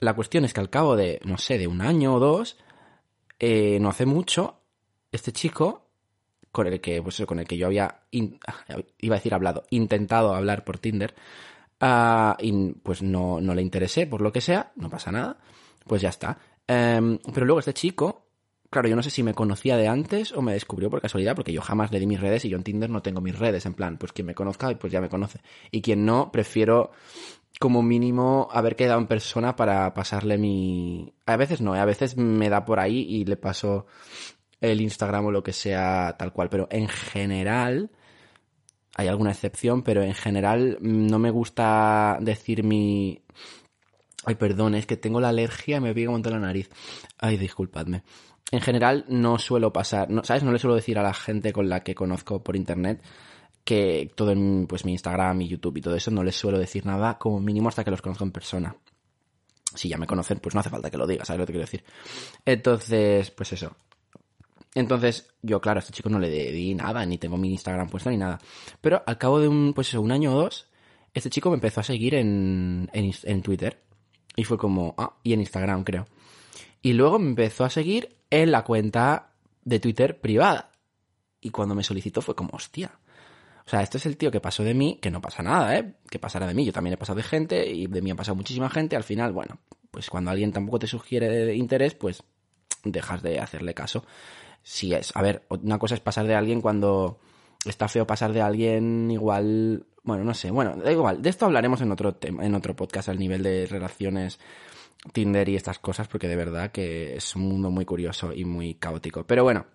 [0.00, 2.56] La cuestión es que al cabo de, no sé, de un año o dos,
[3.38, 4.60] eh, no hace mucho,
[5.10, 5.88] este chico,
[6.52, 10.64] con el que, pues, con el que yo había, iba a decir hablado, intentado hablar
[10.64, 11.14] por Tinder,
[11.80, 12.36] ah,
[12.82, 15.38] pues no, no le interesé, por lo que sea, no pasa nada,
[15.84, 16.38] pues ya está.
[16.66, 18.27] Em, pero luego este chico,
[18.70, 21.52] claro, yo no sé si me conocía de antes o me descubrió por casualidad, porque
[21.52, 23.74] yo jamás le di mis redes y yo en Tinder no tengo mis redes, en
[23.74, 25.40] plan, pues quien me conozca, pues ya me conoce.
[25.70, 26.90] Y quien no, prefiero
[27.58, 31.12] como mínimo haber quedado en persona para pasarle mi...
[31.26, 31.80] A veces no, ¿eh?
[31.80, 33.86] a veces me da por ahí y le paso
[34.60, 37.90] el Instagram o lo que sea tal cual, pero en general
[38.94, 43.22] hay alguna excepción, pero en general no me gusta decir mi...
[44.24, 46.68] Ay, perdón, es que tengo la alergia y me pica un montón la nariz.
[47.18, 48.02] Ay, disculpadme.
[48.50, 50.42] En general no suelo pasar, ¿sabes?
[50.42, 53.02] No le suelo decir a la gente con la que conozco por internet
[53.68, 56.86] que todo en pues mi Instagram y YouTube y todo eso no les suelo decir
[56.86, 58.74] nada como mínimo hasta que los conozco en persona.
[59.74, 61.66] Si ya me conocen, pues no hace falta que lo diga, ¿sabes lo que quiero
[61.66, 61.84] decir?
[62.46, 63.76] Entonces, pues eso.
[64.74, 68.08] Entonces, yo, claro, a este chico no le di nada, ni tengo mi Instagram puesto
[68.08, 68.38] ni nada.
[68.80, 70.70] Pero al cabo de un, pues eso, un año o dos,
[71.12, 73.82] este chico me empezó a seguir en, en Twitter.
[74.34, 76.06] Y fue como, ah, y en Instagram, creo.
[76.80, 79.30] Y luego me empezó a seguir en la cuenta
[79.64, 80.70] de Twitter privada.
[81.40, 82.92] Y cuando me solicitó fue como, hostia.
[83.66, 85.94] O sea, este es el tío que pasó de mí, que no pasa nada, ¿eh?
[86.10, 86.64] Que pasará de mí.
[86.64, 88.96] Yo también he pasado de gente y de mí ha pasado muchísima gente.
[88.96, 89.58] Al final, bueno,
[89.90, 92.22] pues cuando alguien tampoco te sugiere interés, pues
[92.84, 94.04] dejas de hacerle caso.
[94.62, 97.20] Si es, a ver, una cosa es pasar de alguien cuando
[97.64, 101.80] está feo pasar de alguien igual, bueno, no sé, bueno, da igual, de esto hablaremos
[101.80, 104.38] en otro tema, en otro podcast al nivel de relaciones
[105.12, 108.74] Tinder y estas cosas, porque de verdad que es un mundo muy curioso y muy
[108.74, 109.24] caótico.
[109.24, 109.66] Pero bueno,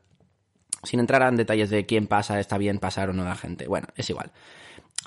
[0.84, 3.88] sin entrar en detalles de quién pasa, está bien pasar o no la gente, bueno,
[3.96, 4.32] es igual.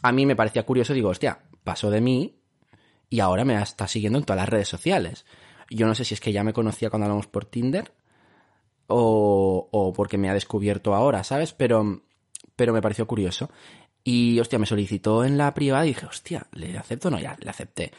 [0.02, 2.38] A mí me parecía curioso, digo, hostia, pasó de mí
[3.08, 5.26] y ahora me está siguiendo en todas las redes sociales.
[5.70, 7.92] Yo no sé si es que ya me conocía cuando hablamos por Tinder
[8.88, 11.52] o, porque me ha descubierto ahora, ¿sabes?
[11.52, 12.02] Pero,
[12.54, 13.50] pero me pareció curioso.
[14.04, 17.18] Y, hostia, me solicitó en la privada y dije, hostia, ¿le acepto o no?
[17.18, 17.92] Ya, le acepté.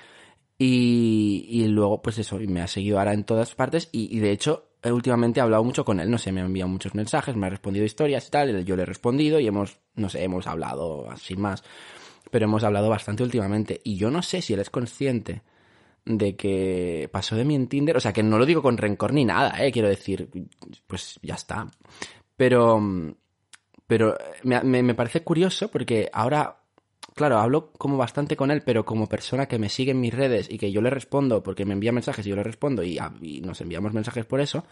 [0.58, 4.32] Y, y luego, pues eso, me ha seguido ahora en todas partes y, y de
[4.32, 7.36] hecho, eh, últimamente he hablado mucho con él, no sé, me ha enviado muchos mensajes,
[7.36, 10.48] me ha respondido historias y tal, yo le he respondido y hemos, no sé, hemos
[10.48, 11.64] hablado así más,
[12.32, 15.42] pero hemos hablado bastante últimamente y yo no sé si él es consciente
[16.06, 19.14] de que pasó de mí en Tinder, o sea, que no lo digo con rencor
[19.14, 20.30] ni nada, eh, quiero decir,
[20.88, 21.68] pues ya está.
[22.38, 22.82] Pero,
[23.88, 26.62] pero me, me, me parece curioso porque ahora
[27.18, 30.48] claro, hablo como bastante con él, pero como persona que me sigue en mis redes
[30.50, 33.42] y que yo le respondo porque me envía mensajes y yo le respondo y, y,
[33.42, 34.64] nos enviamos mensajes por eso.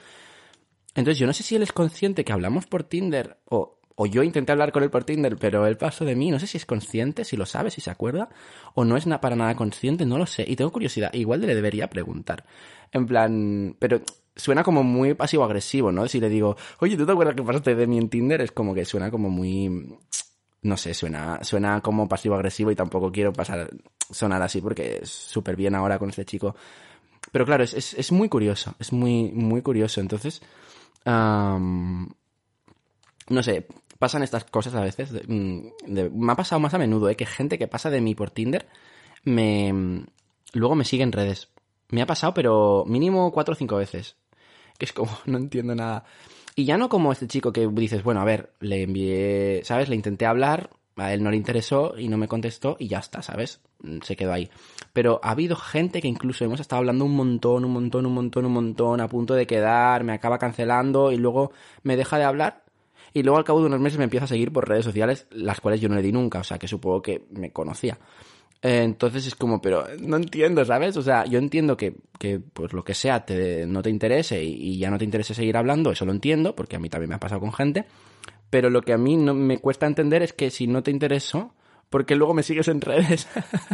[0.96, 4.24] Entonces yo no sé si él es consciente que hablamos por Tinder o, o yo
[4.24, 6.32] intenté hablar con él por Tinder, pero él pasó de mí.
[6.32, 8.30] No sé si es consciente, si lo sabe, si se acuerda
[8.76, 10.46] o no es para nada consciente, no lo sé.
[10.48, 12.46] Y tengo curiosidad, igual le debería preguntar.
[12.91, 14.02] En plan, pero
[14.36, 16.08] suena como muy pasivo-agresivo, ¿no?
[16.08, 18.41] Si le digo, oye, ¿tú te acuerdas que pasaste de mí en Tinder?
[18.41, 19.98] Es como que suena como muy
[20.66, 23.70] no sé, suena, suena como pasivo-agresivo y tampoco quiero pasar,
[24.09, 26.55] sonar así porque es súper bien ahora con este chico.
[27.32, 30.01] Pero claro, es, es, muy curioso, es muy, muy curioso.
[30.01, 30.41] Entonces,
[31.05, 32.09] no
[33.41, 33.68] sé,
[33.99, 35.11] pasan estas cosas a veces.
[35.11, 35.22] De,
[35.86, 37.16] de, me ha pasado más a menudo, ¿eh?
[37.16, 38.68] Que gente que pasa de mí por Tinder
[39.24, 40.03] me,
[40.53, 41.49] luego me sigue en redes.
[41.89, 44.16] Me ha pasado, pero mínimo cuatro o cinco veces.
[44.80, 46.05] Que es como, no entiendo nada.
[46.56, 49.89] Y ya no como este chico que dices, bueno, a ver, le envié, ¿sabes?
[49.89, 53.22] Le intenté hablar, a él no le interesó y no me contestó y ya está,
[53.22, 53.60] ¿sabes?
[54.03, 54.49] Se quedó ahí.
[54.93, 58.45] Pero ha habido gente que incluso hemos estado hablando un montón, un montón, un montón,
[58.45, 61.51] un montón, a punto de quedar, me acaba cancelando y luego
[61.84, 62.64] me deja de hablar.
[63.14, 65.60] Y luego al cabo de unos meses me empieza a seguir por redes sociales, las
[65.60, 67.97] cuales yo no le di nunca, o sea que supongo que me conocía.
[68.68, 70.97] Entonces es como, pero no entiendo, ¿sabes?
[70.97, 74.53] O sea, yo entiendo que, que pues lo que sea te, no te interese y,
[74.53, 77.16] y, ya no te interese seguir hablando, eso lo entiendo, porque a mí también me
[77.16, 77.86] ha pasado con gente.
[78.49, 81.53] Pero lo que a mí no me cuesta entender es que si no te intereso,
[81.91, 83.28] porque luego me sigues en redes?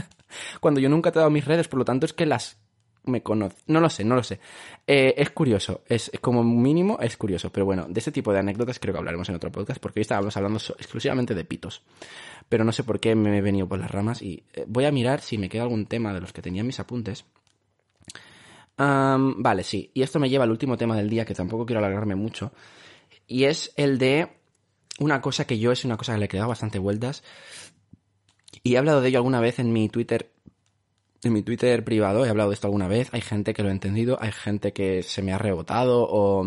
[0.59, 2.57] Cuando yo nunca te he dado mis redes, por lo tanto es que las
[3.03, 3.55] me conoce.
[3.67, 4.39] No lo sé, no lo sé.
[4.85, 7.49] Eh, es curioso, es como mínimo es curioso.
[7.51, 10.01] Pero bueno, de este tipo de anécdotas creo que hablaremos en otro podcast porque hoy
[10.01, 11.81] estábamos hablando exclusivamente de pitos.
[12.51, 14.91] Pero no sé por qué me he venido por las ramas y eh, voy a
[14.91, 17.23] mirar si me queda algún tema de los que tenía en mis apuntes.
[18.77, 19.89] Vale, sí.
[19.93, 22.51] Y esto me lleva al último tema del día que tampoco quiero alargarme mucho.
[23.25, 24.27] Y es el de
[24.99, 27.23] una cosa que yo es una cosa que le he quedado bastante vueltas.
[28.63, 30.33] Y he hablado de ello alguna vez en mi Twitter
[31.23, 33.71] en mi Twitter privado he hablado de esto alguna vez, hay gente que lo ha
[33.71, 36.43] entendido, hay gente que se me ha rebotado o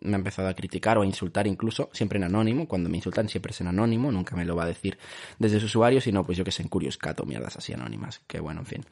[0.00, 3.28] me ha empezado a criticar o a insultar incluso, siempre en anónimo, cuando me insultan
[3.28, 4.98] siempre es en anónimo, nunca me lo va a decir
[5.38, 8.40] desde su usuario, sino pues yo que sé, en Curious Cat mierdas así anónimas, que
[8.40, 8.84] bueno, en fin.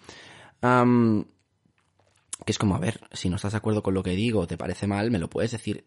[2.44, 4.46] Que es como, a ver, si no estás de acuerdo con lo que digo o
[4.46, 5.86] te parece mal, me lo puedes decir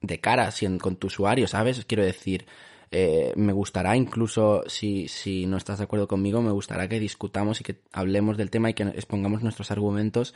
[0.00, 1.84] de cara si con tu usuario, ¿sabes?
[1.86, 2.46] Quiero decir,
[2.90, 7.60] eh, me gustará incluso, si, si no estás de acuerdo conmigo, me gustará que discutamos
[7.60, 10.34] y que hablemos del tema y que expongamos nuestros argumentos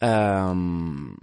[0.00, 1.14] um,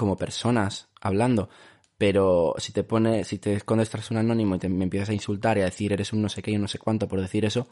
[0.00, 1.50] como personas hablando.
[1.98, 5.12] Pero si te pone, si te escondes tras un anónimo y te, me empiezas a
[5.12, 7.20] insultar y a decir eres un no sé qué y un no sé cuánto por
[7.20, 7.68] decir eso,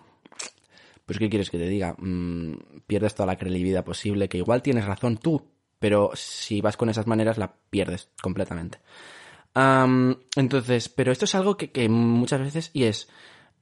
[1.07, 1.95] pues ¿qué quieres que te diga?
[1.97, 5.43] Mm, pierdes toda la credibilidad posible, que igual tienes razón tú,
[5.79, 8.79] pero si vas con esas maneras la pierdes completamente.
[10.37, 13.09] Entonces, pero esto es algo que, que muchas veces, y es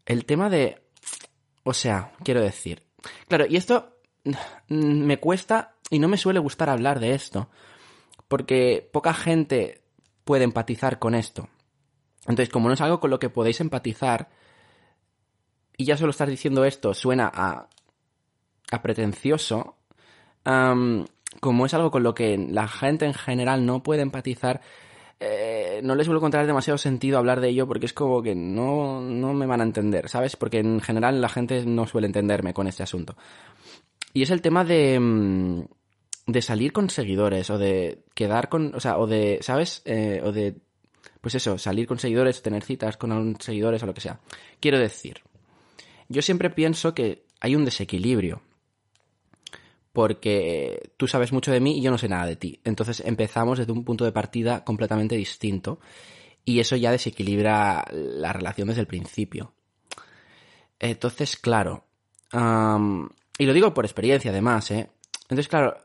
[0.07, 0.83] el tema de,
[1.63, 2.83] o sea, quiero decir,
[3.29, 4.01] claro, y esto
[4.69, 7.49] me cuesta y no me suele gustar hablar de esto,
[8.29, 9.83] porque poca gente
[10.25, 11.49] puede empatizar con esto.
[12.23, 14.29] Entonces, como no es algo con lo que podéis empatizar,
[15.77, 17.69] y ya solo estar diciendo esto suena a,
[18.71, 19.77] a pretencioso,
[21.41, 24.61] como es algo con lo que la gente en general no puede empatizar,
[25.19, 29.01] eh, no les suelo encontrar demasiado sentido hablar de ello porque es como que no,
[29.01, 30.37] no me van a entender, ¿sabes?
[30.37, 33.17] Porque en general la gente no suele entenderme con este asunto.
[34.13, 35.61] Y es el tema de, mm,
[36.27, 39.83] de salir con seguidores o de quedar con, o sea, o de, ¿sabes?
[39.85, 40.57] Eh, o de,
[41.21, 44.21] pues eso, salir con seguidores, tener citas con seguidores o lo que sea.
[44.61, 45.23] Quiero decir,
[46.09, 48.43] yo siempre pienso que hay un desequilibrio
[49.93, 52.61] porque tú sabes mucho de mí y yo no sé nada de ti.
[52.65, 55.81] Entonces empezamos desde un punto de partida completamente distinto
[56.45, 59.55] y eso ya desequilibra la relación desde el principio.
[60.79, 61.85] Entonces, claro,
[62.33, 64.91] y lo digo por experiencia además, ¿eh?
[65.23, 65.77] Entonces, claro,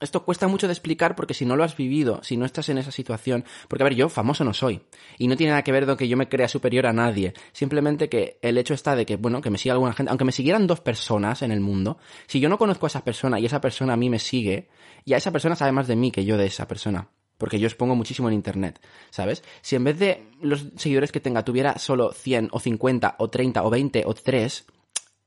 [0.00, 2.78] esto cuesta mucho de explicar porque si no lo has vivido, si no estás en
[2.78, 4.80] esa situación, porque a ver, yo famoso no soy
[5.18, 8.08] y no tiene nada que ver con que yo me crea superior a nadie, simplemente
[8.08, 10.66] que el hecho está de que, bueno, que me siga alguna gente, aunque me siguieran
[10.66, 13.94] dos personas en el mundo, si yo no conozco a esa persona y esa persona
[13.94, 14.68] a mí me sigue,
[15.04, 17.08] ya esa persona sabe más de mí que yo de esa persona.
[17.38, 18.80] porque yo expongo muchísimo en internet,
[19.10, 19.44] ¿sabes?
[19.62, 23.62] Si en vez de los seguidores que tenga tuviera solo 100 o 50 o 30
[23.62, 24.66] o 20 o 3,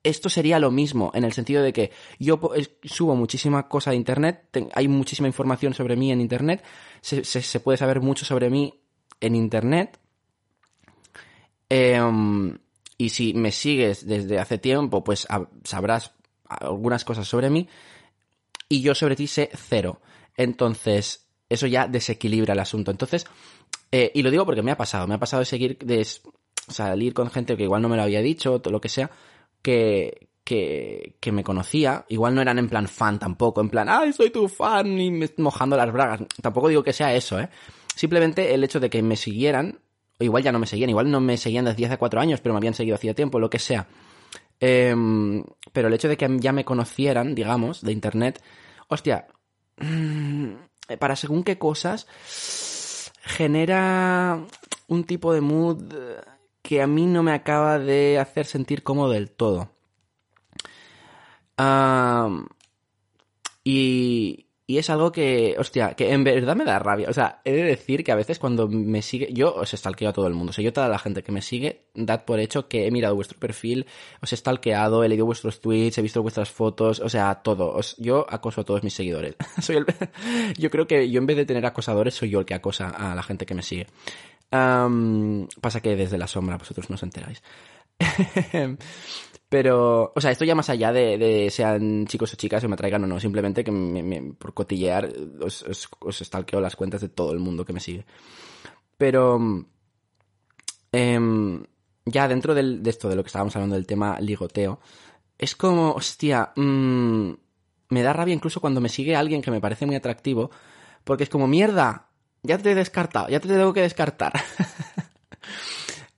[0.03, 2.39] esto sería lo mismo, en el sentido de que yo
[2.83, 6.63] subo muchísima cosa de Internet, hay muchísima información sobre mí en Internet,
[7.01, 8.73] se, puede saber mucho sobre mí
[9.19, 9.99] en Internet.
[11.69, 12.57] Em,
[12.97, 15.27] y si me sigues desde hace tiempo, pues
[15.63, 16.11] sabrás
[16.47, 17.67] algunas cosas sobre mí.
[18.69, 20.01] Y yo sobre ti sé cero.
[20.35, 22.91] Entonces, eso ya desequilibra el asunto.
[22.91, 23.25] Entonces,
[23.91, 26.05] eh, y lo digo porque me ha pasado, me ha pasado de seguir, de
[26.67, 29.11] salir con gente que igual no me lo había dicho, o lo que sea,
[29.61, 34.13] que, que, que, me conocía, igual no eran en plan fan tampoco, en plan, ay,
[34.13, 36.21] soy tu fan y me mojando las bragas.
[36.41, 37.49] Tampoco digo que sea eso, ¿eh?
[37.95, 39.79] Simplemente el hecho de que me siguieran,
[40.19, 42.53] o igual ya no me seguían, igual no me seguían desde hace cuatro años, pero
[42.53, 43.87] me habían seguido hacía tiempo, lo que sea.
[44.59, 45.43] Em,
[45.73, 48.41] pero el hecho de que ya me conocieran, digamos, de internet,
[48.87, 49.27] hostia,
[49.77, 50.53] mm,
[50.99, 52.07] para según qué cosas,
[53.23, 54.45] genera
[54.87, 55.93] un tipo de mood
[56.61, 59.71] que a mí no me acaba de hacer sentir cómodo del todo.
[63.63, 67.09] y, y es algo que, hostia, que en verdad me da rabia.
[67.09, 70.13] O sea, he de decir que a veces cuando me sigue, yo os stalkeo a
[70.13, 70.51] todo el mundo.
[70.51, 73.13] O sea, yo toda la gente que me sigue, dad por hecho que he mirado
[73.15, 73.85] vuestro perfil,
[74.21, 77.77] os he stalkeado, he leído vuestros tweets, he visto vuestras fotos, o sea, todo.
[77.97, 79.35] yo acoso a todos mis seguidores.
[79.61, 79.85] soy el,
[80.57, 83.13] yo creo que yo en vez de tener acosadores, soy yo el que acosa a
[83.13, 83.87] la gente que me sigue
[84.51, 87.41] pasa que desde la sombra vosotros no os enteráis.
[89.49, 93.03] Pero, o sea, esto ya más allá de, sean chicos o chicas o me traigan
[93.03, 93.71] o no, simplemente que
[94.37, 98.05] por cotillear os, os, os las cuentas de todo el mundo que me sigue.
[98.97, 99.65] Pero,
[100.91, 101.63] em,
[102.05, 104.79] ya dentro de esto, de lo que estábamos hablando del tema ligoteo,
[105.37, 107.31] es como, hostia, mm,
[107.89, 110.51] me da rabia incluso cuando me sigue alguien que me parece muy atractivo,
[111.03, 112.10] porque es como, mierda,
[112.43, 114.33] ya te he descartado, ya te tengo que descartar.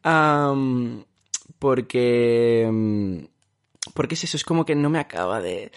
[1.59, 2.69] porque...
[2.71, 3.25] Mm,
[3.93, 5.71] porque es eso, es como que no me acaba de...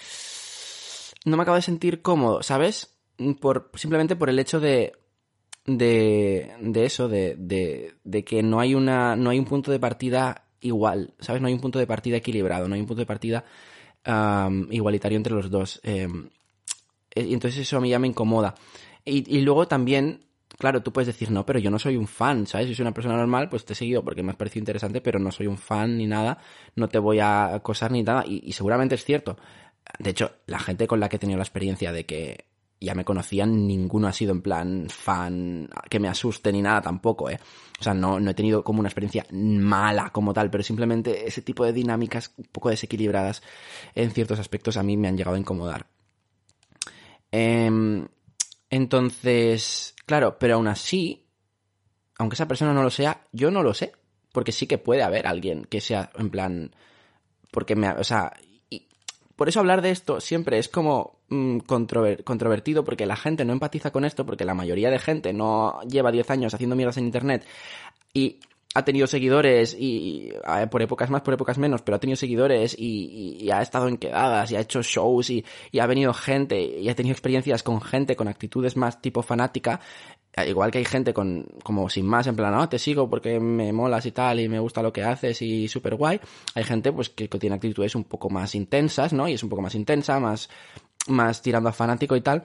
[1.24, 2.96] No me acaba de sentir cómodo, ¿sabes?
[3.40, 4.92] Por, simplemente por el hecho de...
[5.64, 9.16] De, de eso, de, de, que no hay una.
[9.16, 11.42] no hay un punto de partida igual, ¿sabes?
[11.42, 13.44] No hay un punto de partida equilibrado, no hay un punto de partida
[14.70, 15.80] igualitario entre los dos.
[15.82, 16.30] Em,
[17.16, 18.54] y entonces eso a mí ya me incomoda.
[19.04, 20.25] Y, luego también
[20.58, 22.68] claro, tú puedes decir, no, pero yo no soy un fan, ¿sabes?
[22.68, 25.18] Si soy una persona normal, pues te he seguido porque me has parecido interesante, pero
[25.18, 26.38] no soy un fan ni nada,
[26.74, 29.36] no te voy a acosar ni nada, y, seguramente es cierto.
[29.98, 32.46] De hecho, la gente con la que he tenido la experiencia de que
[32.80, 37.30] ya me conocían, ninguno ha sido en plan fan que me asuste ni nada tampoco,
[37.30, 37.38] ¿eh?
[37.80, 41.40] O sea, no, no he tenido como una experiencia mala como tal, pero simplemente ese
[41.40, 43.42] tipo de dinámicas un poco desequilibradas
[43.94, 45.86] en ciertos aspectos a mí me han llegado a incomodar.
[47.32, 48.06] Eh,
[48.70, 51.26] entonces, claro, pero aún así,
[52.18, 53.92] aunque esa persona no lo sea, yo no lo sé.
[54.32, 56.74] Porque sí que puede haber alguien que sea en plan.
[57.50, 57.90] Porque me.
[57.90, 58.32] O sea.
[58.68, 58.86] Y
[59.34, 63.90] por eso hablar de esto siempre es como mm, controvertido porque la gente no empatiza
[63.92, 67.46] con esto porque la mayoría de gente no lleva 10 años haciendo mierdas en internet
[68.12, 68.40] y
[68.76, 70.32] ha tenido seguidores y,
[70.70, 74.50] por épocas más, por épocas menos, pero ha tenido seguidores y, ha estado en quedadas
[74.50, 75.44] y ha hecho shows y,
[75.80, 79.80] ha venido gente y ha tenido experiencias con gente con actitudes más tipo fanática,
[80.46, 83.72] igual que hay gente con como sin más en plan, no, te sigo porque me
[83.72, 86.20] molas y tal y me gusta lo que haces y súper guay,
[86.54, 89.26] hay gente pues que, que tiene actitudes un poco más intensas, ¿no?
[89.26, 90.50] Y es un poco más intensa, más
[91.08, 92.44] más tirando a fanático y tal.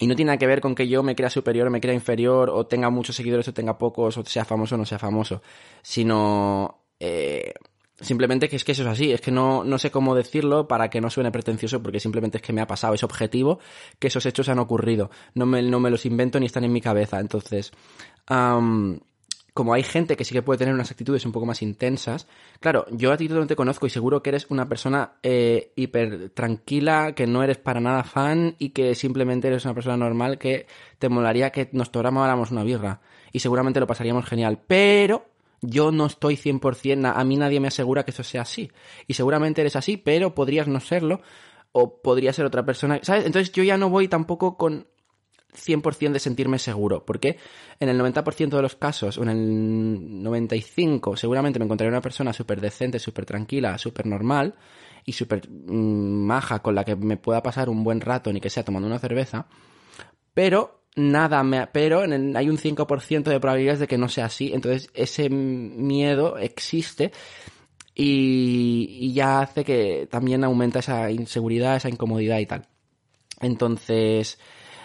[0.00, 1.94] Y no tiene nada que ver con que yo me crea superior o me crea
[1.94, 5.40] inferior, o tenga muchos seguidores o tenga pocos, o sea famoso o no sea famoso,
[5.82, 7.54] sino eh,
[8.00, 10.90] simplemente que es que eso es así, es que no, no sé cómo decirlo para
[10.90, 13.60] que no suene pretencioso, porque simplemente es que me ha pasado, es objetivo
[13.98, 16.80] que esos hechos han ocurrido, no me, no me los invento ni están en mi
[16.80, 17.70] cabeza, entonces
[19.54, 22.26] como hay gente que sí que puede tener unas actitudes un poco más intensas,
[22.58, 26.30] claro, yo a ti no te conozco y seguro que eres una persona eh, hiper
[26.30, 30.66] tranquila, que no eres para nada fan y que simplemente eres una persona normal que
[30.98, 33.00] te molaría que nos tomáramos una birra
[33.30, 35.26] y seguramente lo pasaríamos genial, pero
[35.60, 38.72] yo no estoy 100%, a mí nadie me asegura que eso sea así
[39.06, 41.20] y seguramente eres así, pero podrías no serlo
[41.70, 43.24] o podría ser otra persona, ¿sabes?
[43.24, 44.88] Entonces yo ya no voy tampoco con
[45.54, 47.38] 100% de sentirme seguro, porque
[47.80, 52.32] en el 90% de los casos, o en el 95%, seguramente me encontraré una persona
[52.32, 54.54] súper decente, súper tranquila, súper normal
[55.04, 58.50] y súper mm, maja con la que me pueda pasar un buen rato, ni que
[58.50, 59.46] sea tomando una cerveza,
[60.32, 61.66] pero nada me...
[61.68, 67.12] pero hay un 5% de probabilidades de que no sea así, entonces ese miedo existe
[67.94, 72.66] y, y ya hace que también aumenta esa inseguridad, esa incomodidad y tal.
[73.40, 74.38] Entonces,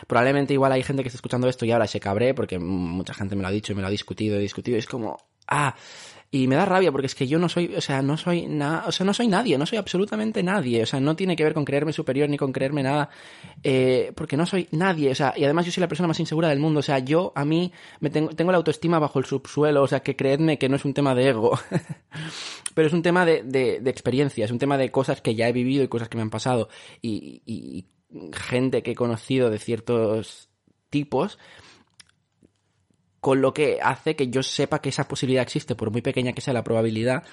[0.07, 3.35] Probablemente igual hay gente que está escuchando esto y ahora se cabré porque mucha gente
[3.35, 4.77] me lo ha dicho y me lo ha discutido y discutido.
[4.77, 5.75] Y es como, ah,
[6.31, 8.83] y me da rabia porque es que yo no soy, o sea, no soy nada,
[8.85, 10.83] o sea, no soy nadie, no soy absolutamente nadie.
[10.83, 13.09] O sea, no tiene que ver con creerme superior ni con creerme nada,
[13.63, 15.09] eh, porque no soy nadie.
[15.09, 16.81] O sea, y además yo soy la persona más insegura del mundo.
[16.81, 19.81] O sea, yo a mí me tengo, tengo la autoestima bajo el subsuelo.
[19.81, 21.57] O sea, que creedme que no es un tema de ego,
[22.75, 25.51] pero es un tema de, de, experiencia, es un tema de cosas que ya he
[25.51, 26.69] vivido y cosas que me han pasado.
[27.01, 27.85] Y
[28.33, 30.49] gente que he conocido de ciertos
[30.89, 31.37] tipos
[33.19, 36.41] con lo que hace que yo sepa que esa posibilidad existe, por muy pequeña que
[36.41, 37.23] sea la probabilidad,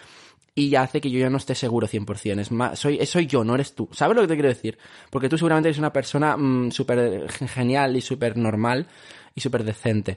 [0.55, 2.41] y ya hace que yo ya no esté seguro 100%.
[2.41, 3.89] Es más, soy, soy yo, no eres tú.
[3.93, 4.79] ¿Sabes lo que te quiero decir?
[5.11, 8.87] Porque tú seguramente eres una persona mmm, súper genial y súper normal
[9.35, 10.17] y súper decente.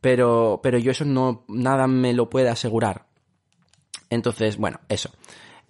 [0.00, 3.06] Pero, pero yo eso no, nada me lo puede asegurar.
[4.08, 5.10] Entonces, bueno, eso.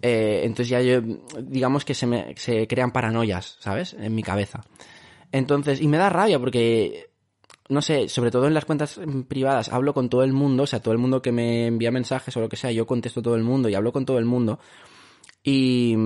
[0.03, 1.01] Eh, entonces ya yo,
[1.42, 3.94] digamos que se me, se crean paranoias, ¿sabes?
[3.94, 4.62] En mi cabeza.
[5.32, 7.11] Entonces, y me da rabia porque
[7.68, 10.80] no sé, sobre todo en las cuentas privadas, hablo con todo el mundo, o sea,
[10.80, 13.42] todo el mundo que me envía mensajes o lo que sea, yo contesto todo el
[13.42, 14.61] mundo y hablo con todo el mundo.
[15.42, 15.97] Y,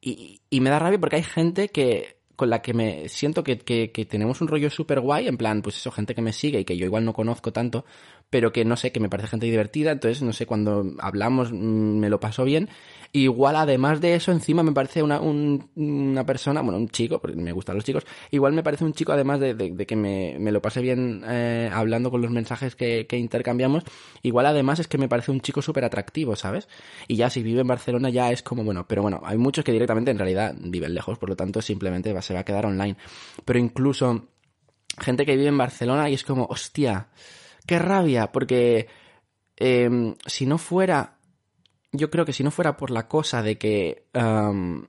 [0.00, 3.58] y, y me da rabia porque hay gente que con la que me siento que,
[3.58, 6.60] que, que tenemos un rollo súper guay, en plan, pues eso, gente que me sigue
[6.60, 7.84] y que yo igual no conozco tanto,
[8.32, 12.08] pero que no sé, que me parece gente divertida, entonces, no sé, cuando hablamos me
[12.08, 12.70] lo paso bien.
[13.12, 17.36] Igual, además de eso, encima me parece una, un, una persona, bueno, un chico, porque
[17.36, 20.38] me gustan los chicos, igual me parece un chico, además de, de, de que me,
[20.38, 23.84] me, lo pase bien eh, hablando con los mensajes que, que, intercambiamos,
[24.22, 26.68] igual además es que me parece un chico súper atractivo, ¿sabes?
[27.08, 29.72] Y ya si vive en Barcelona ya es como, bueno, pero bueno, hay muchos que
[29.72, 32.96] directamente en realidad viven lejos, por lo tanto simplemente va, se va a quedar online.
[33.44, 34.28] Pero incluso
[34.98, 37.08] gente que vive en Barcelona y es como, hostia,
[37.66, 38.88] qué rabia, porque
[39.56, 41.18] eh, si no fuera
[41.92, 44.82] yo creo que si no fuera por la cosa de que uh,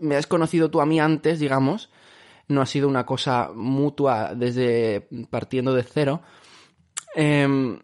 [0.00, 1.90] me has conocido tú a mí antes, digamos,
[2.48, 6.22] no ha sido una cosa mutua desde partiendo de cero,
[7.14, 7.78] eh,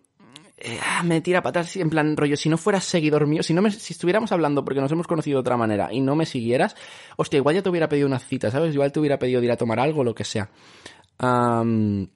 [0.57, 3.71] eh, me tira patas en plan rollo, si no fueras seguidor mío, si no me,
[3.71, 6.75] si estuviéramos hablando porque nos hemos conocido de otra manera y no me siguieras,
[7.17, 8.73] hostia, igual ya te hubiera pedido una cita, ¿sabes?
[8.73, 10.49] Igual te hubiera pedido ir a tomar algo, lo que sea.
[11.23, 12.07] Um,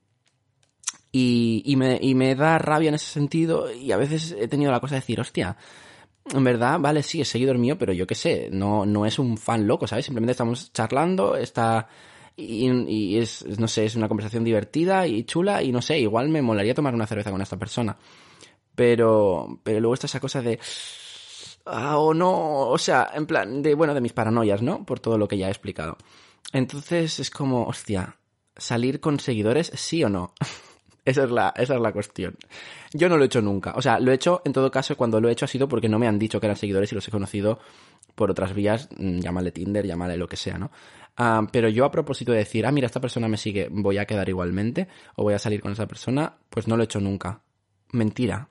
[1.12, 4.70] y, y, me, y me da rabia en ese sentido y a veces he tenido
[4.70, 5.56] la cosa de decir, hostia,
[6.32, 9.36] en verdad, vale, sí, es seguidor mío, pero yo qué sé, no, no es un
[9.36, 10.04] fan loco, ¿sabes?
[10.04, 11.88] Simplemente estamos charlando, está...
[12.36, 16.28] Y, y, es, no sé, es una conversación divertida y chula y no sé, igual
[16.28, 17.96] me molaría tomar una cerveza con esta persona.
[18.74, 20.58] Pero, pero luego está esa cosa de...
[21.66, 24.84] Ah, o no, o sea, en plan, de, bueno, de mis paranoias, ¿no?
[24.86, 25.98] Por todo lo que ya he explicado.
[26.52, 28.16] Entonces es como, hostia,
[28.56, 30.32] salir con seguidores, sí o no.
[31.04, 32.36] Esa es, la, esa es la cuestión.
[32.92, 33.72] Yo no lo he hecho nunca.
[33.76, 35.88] O sea, lo he hecho, en todo caso, cuando lo he hecho ha sido porque
[35.88, 37.58] no me han dicho que eran seguidores y los he conocido
[38.14, 40.70] por otras vías, llámale Tinder, llámale lo que sea, ¿no?
[41.18, 44.06] Uh, pero yo a propósito de decir, ah, mira, esta persona me sigue, voy a
[44.06, 47.42] quedar igualmente, o voy a salir con esa persona, pues no lo he hecho nunca.
[47.92, 48.48] Mentira.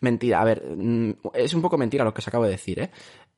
[0.00, 0.40] Mentira.
[0.40, 0.62] A ver,
[1.34, 2.90] es un poco mentira lo que os acabo de decir, ¿eh?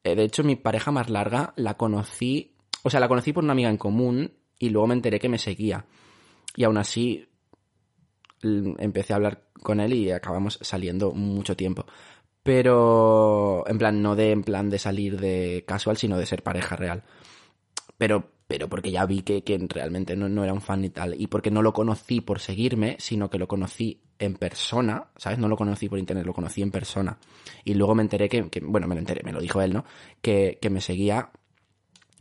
[0.02, 3.68] De hecho, mi pareja más larga la conocí, o sea, la conocí por una amiga
[3.68, 5.84] en común y luego me enteré que me seguía.
[6.56, 7.28] Y aún así,
[8.42, 11.86] empecé a hablar con él y acabamos saliendo mucho tiempo.
[12.42, 16.76] Pero, en plan, no de en plan de salir de casual, sino de ser pareja
[16.76, 17.02] real.
[17.98, 21.20] Pero, pero porque ya vi que, que realmente no, no, era un fan y tal.
[21.20, 25.38] Y porque no lo conocí por seguirme, sino que lo conocí en persona, ¿sabes?
[25.38, 27.18] No lo conocí por internet, lo conocí en persona.
[27.64, 29.84] Y luego me enteré que, que bueno, me lo enteré, me lo dijo él, ¿no?
[30.22, 31.30] Que, que me seguía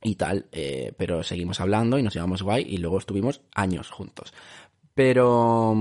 [0.02, 4.34] y tal, eh, pero seguimos hablando y nos llevamos guay y luego estuvimos años juntos.
[5.00, 5.74] Pero...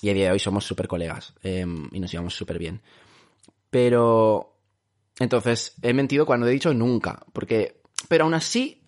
[0.00, 2.80] Y a día de hoy somos súper colegas eh, y nos llevamos súper bien.
[3.70, 4.56] Pero...
[5.18, 7.80] Entonces, he mentido cuando he dicho nunca, porque...
[8.08, 8.84] Pero aún así,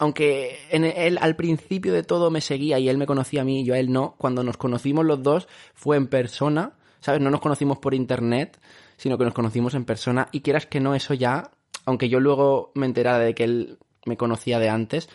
[0.00, 3.60] aunque en él al principio de todo me seguía y él me conocía a mí
[3.60, 7.20] y yo a él no, cuando nos conocimos los dos fue en persona, ¿sabes?
[7.20, 8.58] No nos conocimos por internet,
[8.96, 11.50] sino que nos conocimos en persona y quieras que no, eso ya,
[11.84, 15.10] aunque yo luego me enterara de que él me conocía de antes,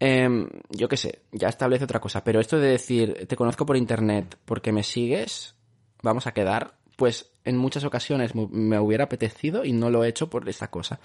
[0.00, 2.24] eh, yo qué sé, ya establece otra cosa.
[2.24, 5.54] Pero esto de decir, te conozco por internet porque me sigues,
[6.02, 10.28] vamos a quedar, pues en muchas ocasiones me hubiera apetecido y no lo he hecho
[10.28, 11.00] por esta cosa.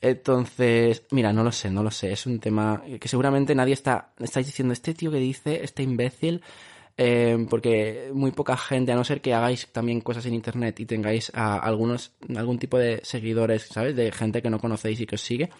[0.00, 2.12] Entonces, mira, no lo sé, no lo sé.
[2.12, 6.42] Es un tema que seguramente nadie está, estáis diciendo, este tío que dice, este imbécil,
[6.96, 10.86] eh, porque muy poca gente, a no ser que hagáis también cosas en internet y
[10.86, 13.96] tengáis a algunos, algún tipo de seguidores, ¿sabes?
[13.96, 15.50] De gente que no conocéis y que os sigue,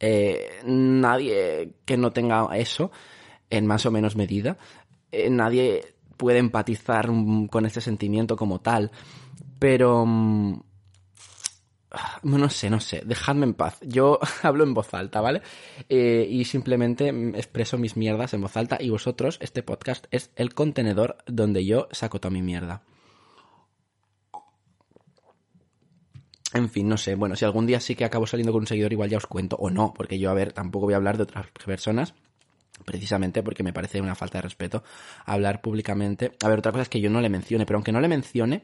[0.00, 2.90] eh, nadie que no tenga eso,
[3.50, 4.58] en más o menos medida,
[5.10, 7.08] eh, nadie puede empatizar
[7.50, 8.90] con este sentimiento como tal.
[9.58, 10.04] Pero...
[12.22, 13.78] no sé, no sé, dejadme en paz.
[13.82, 15.42] Yo hablo en voz alta, ¿vale?
[15.88, 20.54] Eh, y simplemente expreso mis mierdas en voz alta y vosotros, este podcast es el
[20.54, 22.82] contenedor donde yo saco toda mi mierda.
[26.54, 27.14] En fin, no sé.
[27.14, 29.56] Bueno, si algún día sí que acabo saliendo con un seguidor, igual ya os cuento,
[29.56, 32.14] o no, porque yo, a ver, tampoco voy a hablar de otras personas,
[32.84, 34.82] precisamente porque me parece una falta de respeto
[35.26, 36.32] hablar públicamente.
[36.42, 38.62] A ver, otra cosa es que yo no le mencione, pero aunque no le mencione,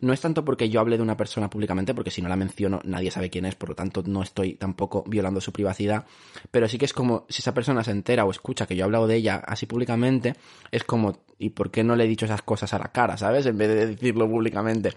[0.00, 2.80] no es tanto porque yo hable de una persona públicamente, porque si no la menciono
[2.84, 6.06] nadie sabe quién es, por lo tanto no estoy tampoco violando su privacidad,
[6.50, 8.84] pero sí que es como si esa persona se entera o escucha que yo he
[8.84, 10.34] hablado de ella así públicamente,
[10.70, 13.46] es como, ¿y por qué no le he dicho esas cosas a la cara, sabes?
[13.46, 14.92] En vez de decirlo públicamente.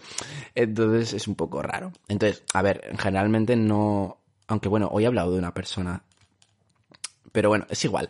[0.56, 1.92] Entonces es un poco raro.
[2.08, 6.04] Entonces, a ver, generalmente no, aunque bueno, hoy he hablado de una persona,
[7.32, 8.10] pero bueno, es igual.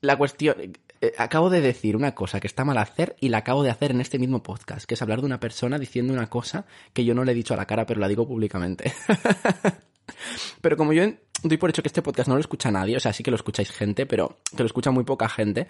[0.00, 0.56] La cuestión,
[1.00, 3.90] eh, acabo de decir una cosa que está mal hacer y la acabo de hacer
[3.90, 7.14] en este mismo podcast, que es hablar de una persona diciendo una cosa que yo
[7.14, 8.92] no le he dicho a la cara, pero la digo públicamente.
[10.60, 11.04] pero como yo
[11.42, 13.36] doy por hecho que este podcast no lo escucha nadie, o sea, sí que lo
[13.36, 15.68] escucháis gente, pero que lo escucha muy poca gente,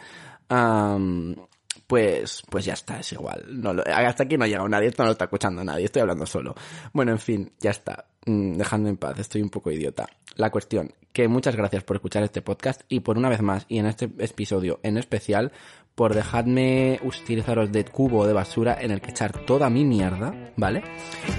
[1.87, 3.45] pues, pues ya está, es igual.
[3.87, 6.55] Hasta aquí no ha llegado nadie, esto no lo está escuchando nadie, estoy hablando solo.
[6.93, 8.07] Bueno, en fin, ya está.
[8.26, 10.07] Mm, dejadme en paz, estoy un poco idiota.
[10.37, 13.78] La cuestión, que muchas gracias por escuchar este podcast y por una vez más, y
[13.78, 15.53] en este episodio en especial,
[15.95, 20.82] por dejarme utilizaros de cubo de basura en el que echar toda mi mierda, ¿vale?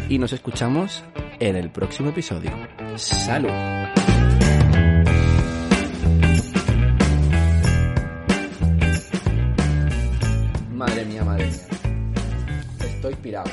[0.09, 1.03] Y nos escuchamos
[1.39, 2.51] en el próximo episodio.
[2.95, 4.04] ¡Salud!
[10.75, 11.67] Madre mía, madre mía.
[12.85, 13.49] Estoy pirado.